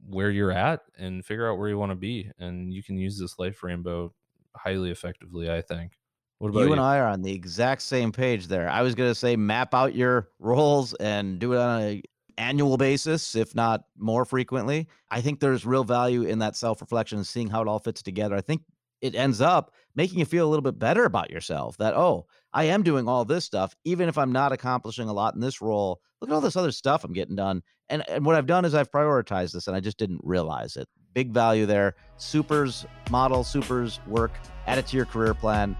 where 0.08 0.30
you're 0.30 0.52
at 0.52 0.82
and 0.98 1.26
figure 1.26 1.50
out 1.50 1.58
where 1.58 1.70
you 1.70 1.78
want 1.78 1.92
to 1.92 1.96
be. 1.96 2.30
And 2.40 2.74
you 2.74 2.84
can 2.84 2.98
use 2.98 3.20
this 3.20 3.38
life 3.40 3.64
rainbow 3.64 4.14
highly 4.56 4.92
effectively, 4.92 5.50
I 5.50 5.62
think. 5.62 5.94
What 6.40 6.50
about 6.50 6.62
you, 6.62 6.68
you? 6.68 6.72
and 6.74 6.82
I 6.82 6.98
are 6.98 7.08
on 7.08 7.22
the 7.22 7.34
exact 7.34 7.84
same 7.84 8.12
page 8.12 8.48
there. 8.48 8.68
I 8.68 8.82
was 8.82 8.96
going 8.96 9.12
to 9.12 9.16
say 9.16 9.36
map 9.36 9.74
out 9.76 9.94
your 9.94 10.30
roles 10.40 10.94
and 10.96 11.40
do 11.40 11.54
it 11.54 11.60
on 11.60 11.82
a 11.82 12.02
annual 12.38 12.78
basis, 12.78 13.36
if 13.36 13.54
not 13.54 13.84
more 13.98 14.26
frequently. 14.26 14.88
I 15.12 15.22
think 15.22 15.40
there's 15.40 15.66
real 15.66 15.84
value 15.84 16.24
in 16.24 16.40
that 16.40 16.56
self 16.56 16.82
reflection 16.82 17.20
and 17.20 17.28
seeing 17.28 17.48
how 17.48 17.62
it 17.62 17.68
all 17.68 17.80
fits 17.80 18.02
together. 18.02 18.36
I 18.36 18.42
think 18.42 18.64
it 19.02 19.16
ends 19.16 19.42
up 19.42 19.74
making 19.96 20.20
you 20.20 20.26
feel 20.26 20.48
a 20.48 20.50
little 20.50 20.64
bit 20.64 20.80
better 20.80 21.06
about 21.06 21.30
yourself 21.30 21.78
that, 21.78 21.94
oh, 21.96 22.26
I 22.54 22.66
am 22.66 22.84
doing 22.84 23.08
all 23.08 23.24
this 23.24 23.46
stuff, 23.46 23.74
even 23.86 24.10
if 24.10 24.18
I'm 24.18 24.32
not 24.32 24.52
accomplishing 24.52 25.08
a 25.08 25.14
lot 25.14 25.36
in 25.36 25.40
this 25.42 25.62
role. 25.62 26.02
Look 26.20 26.30
at 26.30 26.34
all 26.34 26.42
this 26.42 26.56
other 26.56 26.72
stuff 26.72 27.04
I'm 27.04 27.14
getting 27.14 27.36
done. 27.36 27.64
And, 27.90 28.08
and 28.10 28.26
what 28.26 28.36
I've 28.36 28.46
done 28.46 28.66
is 28.66 28.76
I've 28.76 28.92
prioritized 28.92 29.54
this 29.54 29.68
and 29.68 29.76
I 29.76 29.80
just 29.80 29.98
didn't 29.98 30.22
realize 30.24 30.76
it. 30.76 30.88
Big 31.14 31.32
value 31.32 31.66
there. 31.66 31.96
Supers 32.18 32.86
model, 33.10 33.44
supers 33.44 34.00
work, 34.08 34.32
add 34.68 34.78
it 34.78 34.88
to 34.88 34.98
your 34.98 35.06
career 35.06 35.34
plan. 35.34 35.76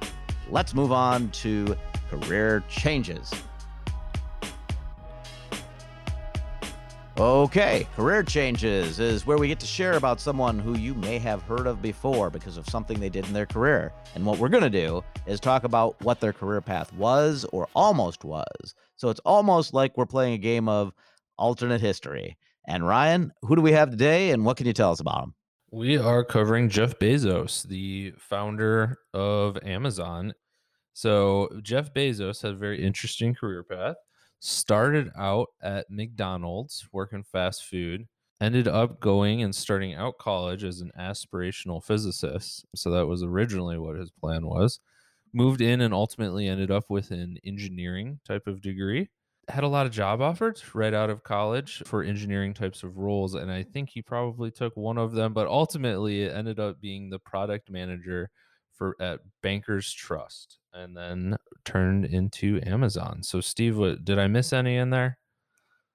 Let's 0.50 0.74
move 0.74 0.92
on 0.92 1.30
to 1.32 1.76
career 2.10 2.64
changes. 2.70 3.32
Okay, 7.22 7.88
career 7.96 8.24
changes 8.24 8.98
is 8.98 9.28
where 9.28 9.38
we 9.38 9.48
get 9.48 9.60
to 9.60 9.68
share 9.68 9.94
about 9.94 10.20
someone 10.20 10.58
who 10.58 10.76
you 10.76 10.96
may 10.96 11.20
have 11.20 11.44
heard 11.44 11.68
of 11.68 11.80
before 11.80 12.32
because 12.32 12.58
of 12.58 12.68
something 12.68 13.00
they 13.00 13.10
did 13.10 13.28
in 13.28 13.34
their 13.34 13.46
career. 13.46 13.94
And 14.16 14.26
what 14.26 14.40
we're 14.40 14.50
going 14.50 14.64
to 14.64 14.72
do 14.72 15.04
is 15.28 15.40
talk 15.40 15.64
about 15.64 16.02
what 16.02 16.20
their 16.20 16.34
career 16.34 16.62
path 16.62 16.92
was 16.94 17.46
or 17.54 17.68
almost 17.76 18.24
was. 18.24 18.74
So 18.96 19.10
it's 19.10 19.20
almost 19.20 19.72
like 19.72 19.96
we're 19.96 20.08
playing 20.08 20.34
a 20.34 20.40
game 20.40 20.68
of 20.68 20.94
alternate 21.38 21.80
history. 21.80 22.40
And 22.68 22.88
Ryan, 22.88 23.32
who 23.44 23.56
do 23.56 23.62
we 23.62 23.74
have 23.74 23.92
today 23.92 24.32
and 24.32 24.44
what 24.44 24.58
can 24.58 24.66
you 24.66 24.74
tell 24.74 24.92
us 24.92 25.00
about 25.00 25.26
him? 25.26 25.36
We 25.70 26.00
are 26.00 26.24
covering 26.24 26.70
Jeff 26.70 26.98
Bezos, 26.98 27.68
the 27.68 28.16
founder 28.18 28.98
of 29.14 29.60
Amazon. 29.64 30.34
So 30.94 31.50
Jeff 31.62 31.94
Bezos 31.94 32.42
had 32.42 32.54
a 32.54 32.58
very 32.58 32.84
interesting 32.84 33.36
career 33.36 33.62
path 33.62 33.98
started 34.42 35.12
out 35.16 35.50
at 35.62 35.90
McDonald's 35.90 36.88
working 36.92 37.24
fast 37.24 37.64
food, 37.64 38.08
ended 38.42 38.68
up 38.68 39.00
going 39.00 39.44
and 39.44 39.54
starting 39.54 39.94
out 39.94 40.18
college 40.18 40.64
as 40.64 40.82
an 40.82 40.92
aspirational 41.00 41.82
physicist. 41.82 42.66
So 42.76 42.90
that 42.90 43.06
was 43.06 43.22
originally 43.22 43.78
what 43.78 43.96
his 43.96 44.10
plan 44.10 44.48
was. 44.48 44.80
Moved 45.32 45.62
in 45.62 45.80
and 45.80 45.94
ultimately 45.94 46.48
ended 46.48 46.72
up 46.72 46.90
with 46.90 47.12
an 47.12 47.38
engineering 47.46 48.20
type 48.28 48.48
of 48.48 48.62
degree. 48.62 49.10
Had 49.48 49.64
a 49.64 49.68
lot 49.68 49.86
of 49.86 49.92
job 49.92 50.22
offers 50.22 50.74
right 50.74 50.94
out 50.94 51.12
of 51.12 51.24
college 51.24 51.84
for 51.86 52.04
engineering 52.04 52.56
types 52.56 52.82
of 52.82 52.98
roles. 52.98 53.36
And 53.36 53.52
I 53.52 53.62
think 53.62 53.90
he 53.90 54.02
probably 54.02 54.50
took 54.50 54.76
one 54.76 54.98
of 54.98 55.12
them, 55.12 55.34
but 55.34 55.48
ultimately 55.48 56.24
it 56.24 56.36
ended 56.36 56.60
up 56.60 56.82
being 56.82 57.12
the 57.12 57.20
product 57.20 57.70
manager 57.70 58.32
for 58.82 58.96
at 59.00 59.20
Bankers 59.44 59.94
Trust 59.94 60.58
and 60.74 60.98
then 60.98 61.38
turned 61.66 62.04
into 62.04 62.60
Amazon. 62.66 63.22
So, 63.22 63.40
Steve, 63.40 63.78
what, 63.78 64.04
did 64.04 64.18
I 64.18 64.26
miss 64.26 64.54
any 64.54 64.76
in 64.76 64.90
there? 64.90 65.20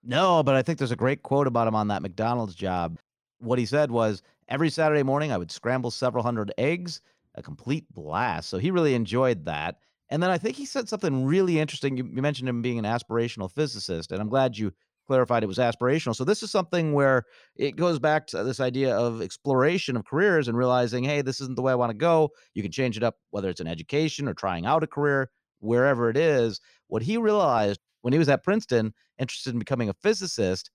No, 0.04 0.44
but 0.44 0.54
I 0.54 0.62
think 0.62 0.78
there's 0.78 0.92
a 0.92 0.96
great 0.96 1.24
quote 1.24 1.48
about 1.48 1.66
him 1.66 1.74
on 1.74 1.88
that 1.88 2.00
McDonald's 2.00 2.54
job. 2.54 3.00
What 3.40 3.58
he 3.58 3.66
said 3.66 3.90
was 3.90 4.22
every 4.48 4.70
Saturday 4.70 5.02
morning 5.02 5.32
I 5.32 5.36
would 5.36 5.50
scramble 5.50 5.90
several 5.90 6.22
hundred 6.22 6.54
eggs, 6.58 7.00
a 7.34 7.42
complete 7.42 7.92
blast. 7.92 8.48
So 8.48 8.58
he 8.58 8.70
really 8.70 8.94
enjoyed 8.94 9.46
that. 9.46 9.78
And 10.08 10.22
then 10.22 10.30
I 10.30 10.38
think 10.38 10.54
he 10.54 10.64
said 10.64 10.88
something 10.88 11.24
really 11.24 11.58
interesting. 11.58 11.96
You, 11.96 12.08
you 12.14 12.22
mentioned 12.22 12.48
him 12.48 12.62
being 12.62 12.78
an 12.78 12.84
aspirational 12.84 13.50
physicist, 13.50 14.12
and 14.12 14.20
I'm 14.20 14.28
glad 14.28 14.56
you 14.56 14.72
clarified 15.06 15.42
it 15.42 15.46
was 15.46 15.58
aspirational. 15.58 16.16
So 16.16 16.24
this 16.24 16.42
is 16.42 16.50
something 16.50 16.92
where 16.92 17.24
it 17.54 17.76
goes 17.76 17.98
back 17.98 18.26
to 18.28 18.42
this 18.44 18.60
idea 18.60 18.96
of 18.96 19.22
exploration 19.22 19.96
of 19.96 20.04
careers 20.04 20.48
and 20.48 20.56
realizing, 20.56 21.04
hey, 21.04 21.22
this 21.22 21.40
isn't 21.40 21.56
the 21.56 21.62
way 21.62 21.72
I 21.72 21.76
want 21.76 21.90
to 21.90 21.96
go. 21.96 22.30
You 22.54 22.62
can 22.62 22.72
change 22.72 22.96
it 22.96 23.02
up, 23.02 23.16
whether 23.30 23.48
it's 23.48 23.60
in 23.60 23.66
education 23.66 24.28
or 24.28 24.34
trying 24.34 24.66
out 24.66 24.82
a 24.82 24.86
career, 24.86 25.30
wherever 25.60 26.10
it 26.10 26.16
is. 26.16 26.60
What 26.88 27.02
he 27.02 27.16
realized 27.16 27.80
when 28.02 28.12
he 28.12 28.18
was 28.18 28.28
at 28.28 28.44
Princeton, 28.44 28.92
interested 29.18 29.52
in 29.52 29.58
becoming 29.58 29.88
a 29.88 29.94
physicist, 29.94 30.70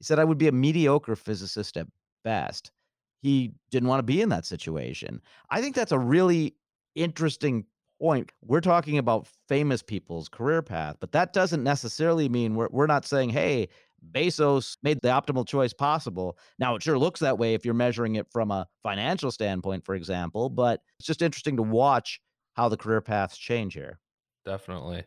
He 0.00 0.04
said, 0.04 0.18
I 0.18 0.24
would 0.24 0.38
be 0.38 0.48
a 0.48 0.52
mediocre 0.52 1.14
physicist 1.14 1.76
at 1.76 1.86
best. 2.24 2.72
He 3.20 3.52
didn't 3.70 3.88
want 3.88 3.98
to 3.98 4.04
be 4.04 4.22
in 4.22 4.30
that 4.30 4.46
situation. 4.46 5.20
I 5.50 5.60
think 5.60 5.76
that's 5.76 5.92
a 5.92 5.98
really 5.98 6.56
interesting 6.94 7.66
point. 8.00 8.32
We're 8.42 8.60
talking 8.60 8.98
about 8.98 9.28
famous 9.48 9.82
people's 9.82 10.28
career 10.28 10.62
path, 10.62 10.96
but 11.00 11.12
that 11.12 11.32
doesn't 11.32 11.62
necessarily 11.62 12.28
mean 12.28 12.54
we're, 12.54 12.68
we're 12.70 12.86
not 12.86 13.04
saying, 13.04 13.30
hey, 13.30 13.68
Bezos 14.12 14.78
made 14.82 14.98
the 15.02 15.08
optimal 15.08 15.46
choice 15.46 15.72
possible. 15.72 16.38
Now, 16.58 16.74
it 16.74 16.82
sure 16.82 16.98
looks 16.98 17.20
that 17.20 17.38
way 17.38 17.54
if 17.54 17.64
you're 17.64 17.74
measuring 17.74 18.14
it 18.16 18.26
from 18.32 18.50
a 18.50 18.66
financial 18.82 19.30
standpoint, 19.30 19.84
for 19.84 19.94
example, 19.94 20.48
but 20.48 20.80
it's 20.98 21.06
just 21.06 21.22
interesting 21.22 21.56
to 21.56 21.62
watch 21.62 22.20
how 22.54 22.68
the 22.68 22.76
career 22.78 23.00
paths 23.02 23.36
change 23.36 23.74
here. 23.74 24.00
Definitely. 24.44 25.04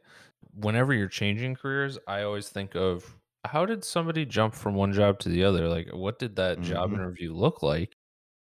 Whenever 0.54 0.94
you're 0.94 1.08
changing 1.08 1.56
careers, 1.56 1.98
I 2.08 2.22
always 2.24 2.50
think 2.50 2.76
of 2.76 3.20
how 3.46 3.66
did 3.66 3.84
somebody 3.84 4.26
jump 4.26 4.54
from 4.54 4.76
one 4.76 4.94
job 4.94 5.20
to 5.20 5.30
the 5.30 5.44
other? 5.44 5.68
Like, 5.68 5.90
what 5.90 6.20
did 6.20 6.36
that 6.38 6.62
job 6.62 6.92
Mhm. 6.92 6.96
interview 6.96 7.34
look 7.34 7.62
like? 7.64 7.98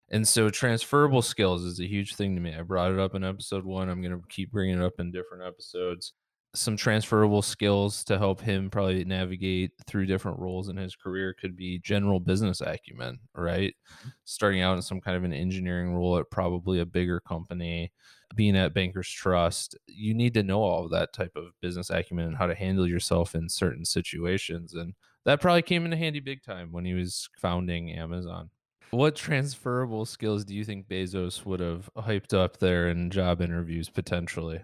And 0.10 0.28
so, 0.28 0.50
transferable 0.50 1.22
skills 1.22 1.64
is 1.64 1.80
a 1.80 1.88
huge 1.88 2.16
thing 2.16 2.36
to 2.36 2.42
me. 2.42 2.54
I 2.54 2.62
brought 2.62 2.92
it 2.92 3.00
up 3.00 3.16
in 3.16 3.24
episode 3.24 3.66
one. 3.66 3.90
I'm 3.90 4.02
going 4.02 4.16
to 4.16 4.22
keep 4.30 4.52
bringing 4.52 4.80
it 4.80 4.86
up 4.86 5.00
in 5.00 5.12
different 5.12 5.44
episodes. 5.44 6.14
Some 6.56 6.78
transferable 6.78 7.42
skills 7.42 8.04
to 8.04 8.20
help 8.20 8.40
him 8.40 8.70
probably 8.70 9.04
navigate 9.06 9.72
through 9.88 10.06
different 10.06 10.38
roles 10.38 10.70
in 10.70 10.78
his 10.78 10.96
career 10.96 11.34
could 11.34 11.56
be 11.56 11.80
general 11.80 12.20
business 12.20 12.62
acumen, 12.62 13.18
right? 13.34 13.74
Mm-hmm. 13.92 14.10
Starting 14.26 14.62
out 14.62 14.76
in 14.76 14.84
some 14.84 15.02
kind 15.02 15.18
of 15.18 15.24
an 15.24 15.34
engineering 15.34 15.96
role 15.96 16.20
at 16.20 16.30
probably 16.30 16.80
a 16.80 16.86
bigger 16.86 17.20
company, 17.20 17.92
being 18.36 18.56
at 18.56 18.74
Bankers 18.74 19.10
Trust, 19.10 19.76
you 19.88 20.14
need 20.14 20.34
to 20.36 20.44
know 20.44 20.62
all 20.62 20.86
of 20.86 20.92
that 20.92 21.14
type 21.14 21.32
of 21.36 21.46
business 21.62 21.90
acumen 21.90 22.28
and 22.28 22.38
how 22.38 22.48
to 22.48 22.56
handle 22.56 22.88
yourself 22.88 23.36
in 23.36 23.50
certain 23.50 23.86
situations. 23.86 24.74
And 24.74 24.94
that 25.26 25.42
probably 25.42 25.62
came 25.62 25.86
in 25.86 25.92
handy 25.92 26.20
big 26.20 26.44
time 26.44 26.72
when 26.72 26.86
he 26.86 26.94
was 26.94 27.30
founding 27.40 27.92
Amazon. 27.92 28.50
What 28.94 29.16
transferable 29.16 30.06
skills 30.06 30.46
do 30.46 30.54
you 30.54 30.64
think 30.64 30.88
Bezos 30.88 31.44
would 31.48 31.60
have 31.60 31.90
hyped 31.98 32.32
up 32.32 32.58
there 32.58 32.88
in 32.88 33.10
job 33.10 33.42
interviews 33.42 33.90
potentially? 33.90 34.62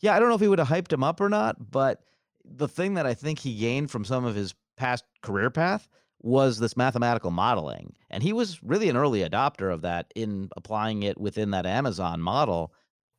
Yeah, 0.00 0.16
I 0.16 0.18
don't 0.18 0.28
know 0.28 0.34
if 0.34 0.40
he 0.40 0.48
would 0.48 0.58
have 0.58 0.66
hyped 0.66 0.92
him 0.92 1.04
up 1.04 1.20
or 1.20 1.28
not, 1.28 1.70
but 1.70 2.02
the 2.44 2.66
thing 2.66 2.94
that 2.94 3.06
I 3.06 3.14
think 3.14 3.38
he 3.38 3.54
gained 3.54 3.88
from 3.88 4.04
some 4.04 4.24
of 4.24 4.34
his 4.34 4.56
past 4.76 5.04
career 5.22 5.48
path 5.48 5.88
was 6.20 6.58
this 6.58 6.76
mathematical 6.76 7.30
modeling. 7.30 7.94
And 8.10 8.20
he 8.20 8.32
was 8.32 8.60
really 8.64 8.88
an 8.88 8.96
early 8.96 9.20
adopter 9.20 9.72
of 9.72 9.82
that 9.82 10.12
in 10.16 10.50
applying 10.56 11.04
it 11.04 11.20
within 11.20 11.52
that 11.52 11.64
Amazon 11.64 12.20
model. 12.20 12.72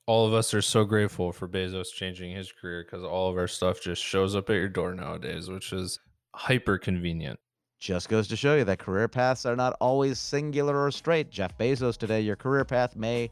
All 0.08 0.28
of 0.28 0.34
us 0.34 0.54
are 0.54 0.62
so 0.62 0.84
grateful 0.84 1.32
for 1.32 1.48
Bezos 1.48 1.94
changing 1.94 2.36
his 2.36 2.52
career 2.52 2.84
because 2.84 3.06
all 3.06 3.30
of 3.30 3.38
our 3.38 3.48
stuff 3.48 3.80
just 3.80 4.04
shows 4.04 4.36
up 4.36 4.50
at 4.50 4.58
your 4.58 4.68
door 4.68 4.94
nowadays, 4.94 5.50
which 5.50 5.72
is 5.72 6.00
hyper 6.36 6.78
convenient. 6.78 7.40
Just 7.84 8.08
goes 8.08 8.30
to 8.30 8.38
show 8.38 8.56
you 8.56 8.64
that 8.64 8.80
career 8.80 9.10
paths 9.10 9.46
are 9.46 9.58
not 9.58 9.76
always 9.82 10.18
singular 10.18 10.82
or 10.82 10.90
straight. 10.90 11.30
Jeff 11.30 11.58
Bezos 11.58 11.98
today, 11.98 12.22
your 12.22 12.38
career 12.38 12.64
path 12.64 12.96
may 12.96 13.30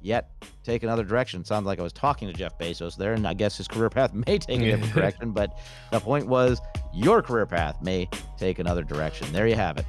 yet 0.00 0.30
take 0.64 0.82
another 0.82 1.04
direction. 1.04 1.44
Sounds 1.44 1.66
like 1.66 1.78
I 1.78 1.82
was 1.82 1.92
talking 1.92 2.26
to 2.26 2.32
Jeff 2.32 2.58
Bezos 2.58 2.96
there, 2.96 3.12
and 3.12 3.28
I 3.28 3.34
guess 3.34 3.58
his 3.58 3.68
career 3.68 3.90
path 3.90 4.14
may 4.26 4.38
take 4.38 4.62
a 4.62 4.64
different 4.64 4.94
direction. 4.94 5.32
But 5.32 5.58
the 5.92 6.00
point 6.00 6.26
was, 6.26 6.62
your 6.94 7.20
career 7.20 7.44
path 7.44 7.82
may 7.82 8.08
take 8.38 8.58
another 8.58 8.82
direction. 8.84 9.30
There 9.34 9.46
you 9.46 9.56
have 9.56 9.76
it. 9.76 9.84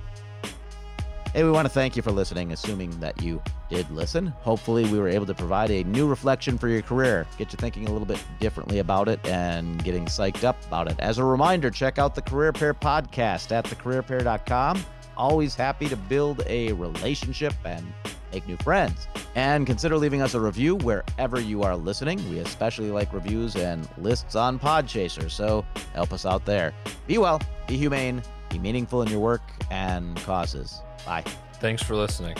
Hey, 1.33 1.45
we 1.45 1.51
want 1.51 1.65
to 1.65 1.73
thank 1.73 1.95
you 1.95 2.01
for 2.01 2.11
listening, 2.11 2.51
assuming 2.51 2.99
that 2.99 3.21
you 3.23 3.41
did 3.69 3.89
listen. 3.89 4.27
Hopefully, 4.41 4.83
we 4.89 4.99
were 4.99 5.07
able 5.07 5.25
to 5.25 5.33
provide 5.33 5.71
a 5.71 5.81
new 5.85 6.05
reflection 6.05 6.57
for 6.57 6.67
your 6.67 6.81
career, 6.81 7.25
get 7.37 7.53
you 7.53 7.57
thinking 7.57 7.87
a 7.87 7.91
little 7.91 8.05
bit 8.05 8.21
differently 8.41 8.79
about 8.79 9.07
it, 9.07 9.25
and 9.25 9.81
getting 9.81 10.07
psyched 10.07 10.43
up 10.43 10.61
about 10.65 10.91
it. 10.91 10.99
As 10.99 11.19
a 11.19 11.23
reminder, 11.23 11.71
check 11.71 11.97
out 11.97 12.15
the 12.15 12.21
Career 12.21 12.51
Pair 12.51 12.73
podcast 12.73 13.53
at 13.53 13.63
thecareerpair.com. 13.63 14.83
Always 15.15 15.55
happy 15.55 15.87
to 15.87 15.95
build 15.95 16.43
a 16.47 16.73
relationship 16.73 17.53
and 17.63 17.85
make 18.33 18.45
new 18.45 18.57
friends. 18.57 19.07
And 19.35 19.65
consider 19.65 19.97
leaving 19.97 20.21
us 20.21 20.33
a 20.33 20.39
review 20.41 20.75
wherever 20.75 21.39
you 21.39 21.63
are 21.63 21.77
listening. 21.77 22.29
We 22.29 22.39
especially 22.39 22.91
like 22.91 23.13
reviews 23.13 23.55
and 23.55 23.87
lists 23.97 24.35
on 24.35 24.59
Podchaser, 24.59 25.31
so 25.31 25.65
help 25.93 26.11
us 26.11 26.25
out 26.25 26.43
there. 26.43 26.73
Be 27.07 27.19
well, 27.19 27.41
be 27.67 27.77
humane, 27.77 28.21
be 28.51 28.59
meaningful 28.59 29.01
in 29.01 29.09
your 29.09 29.19
work 29.19 29.41
and 29.69 30.15
causes. 30.17 30.81
Bye. 31.05 31.23
Thanks 31.55 31.81
for 31.81 31.95
listening. 31.95 32.35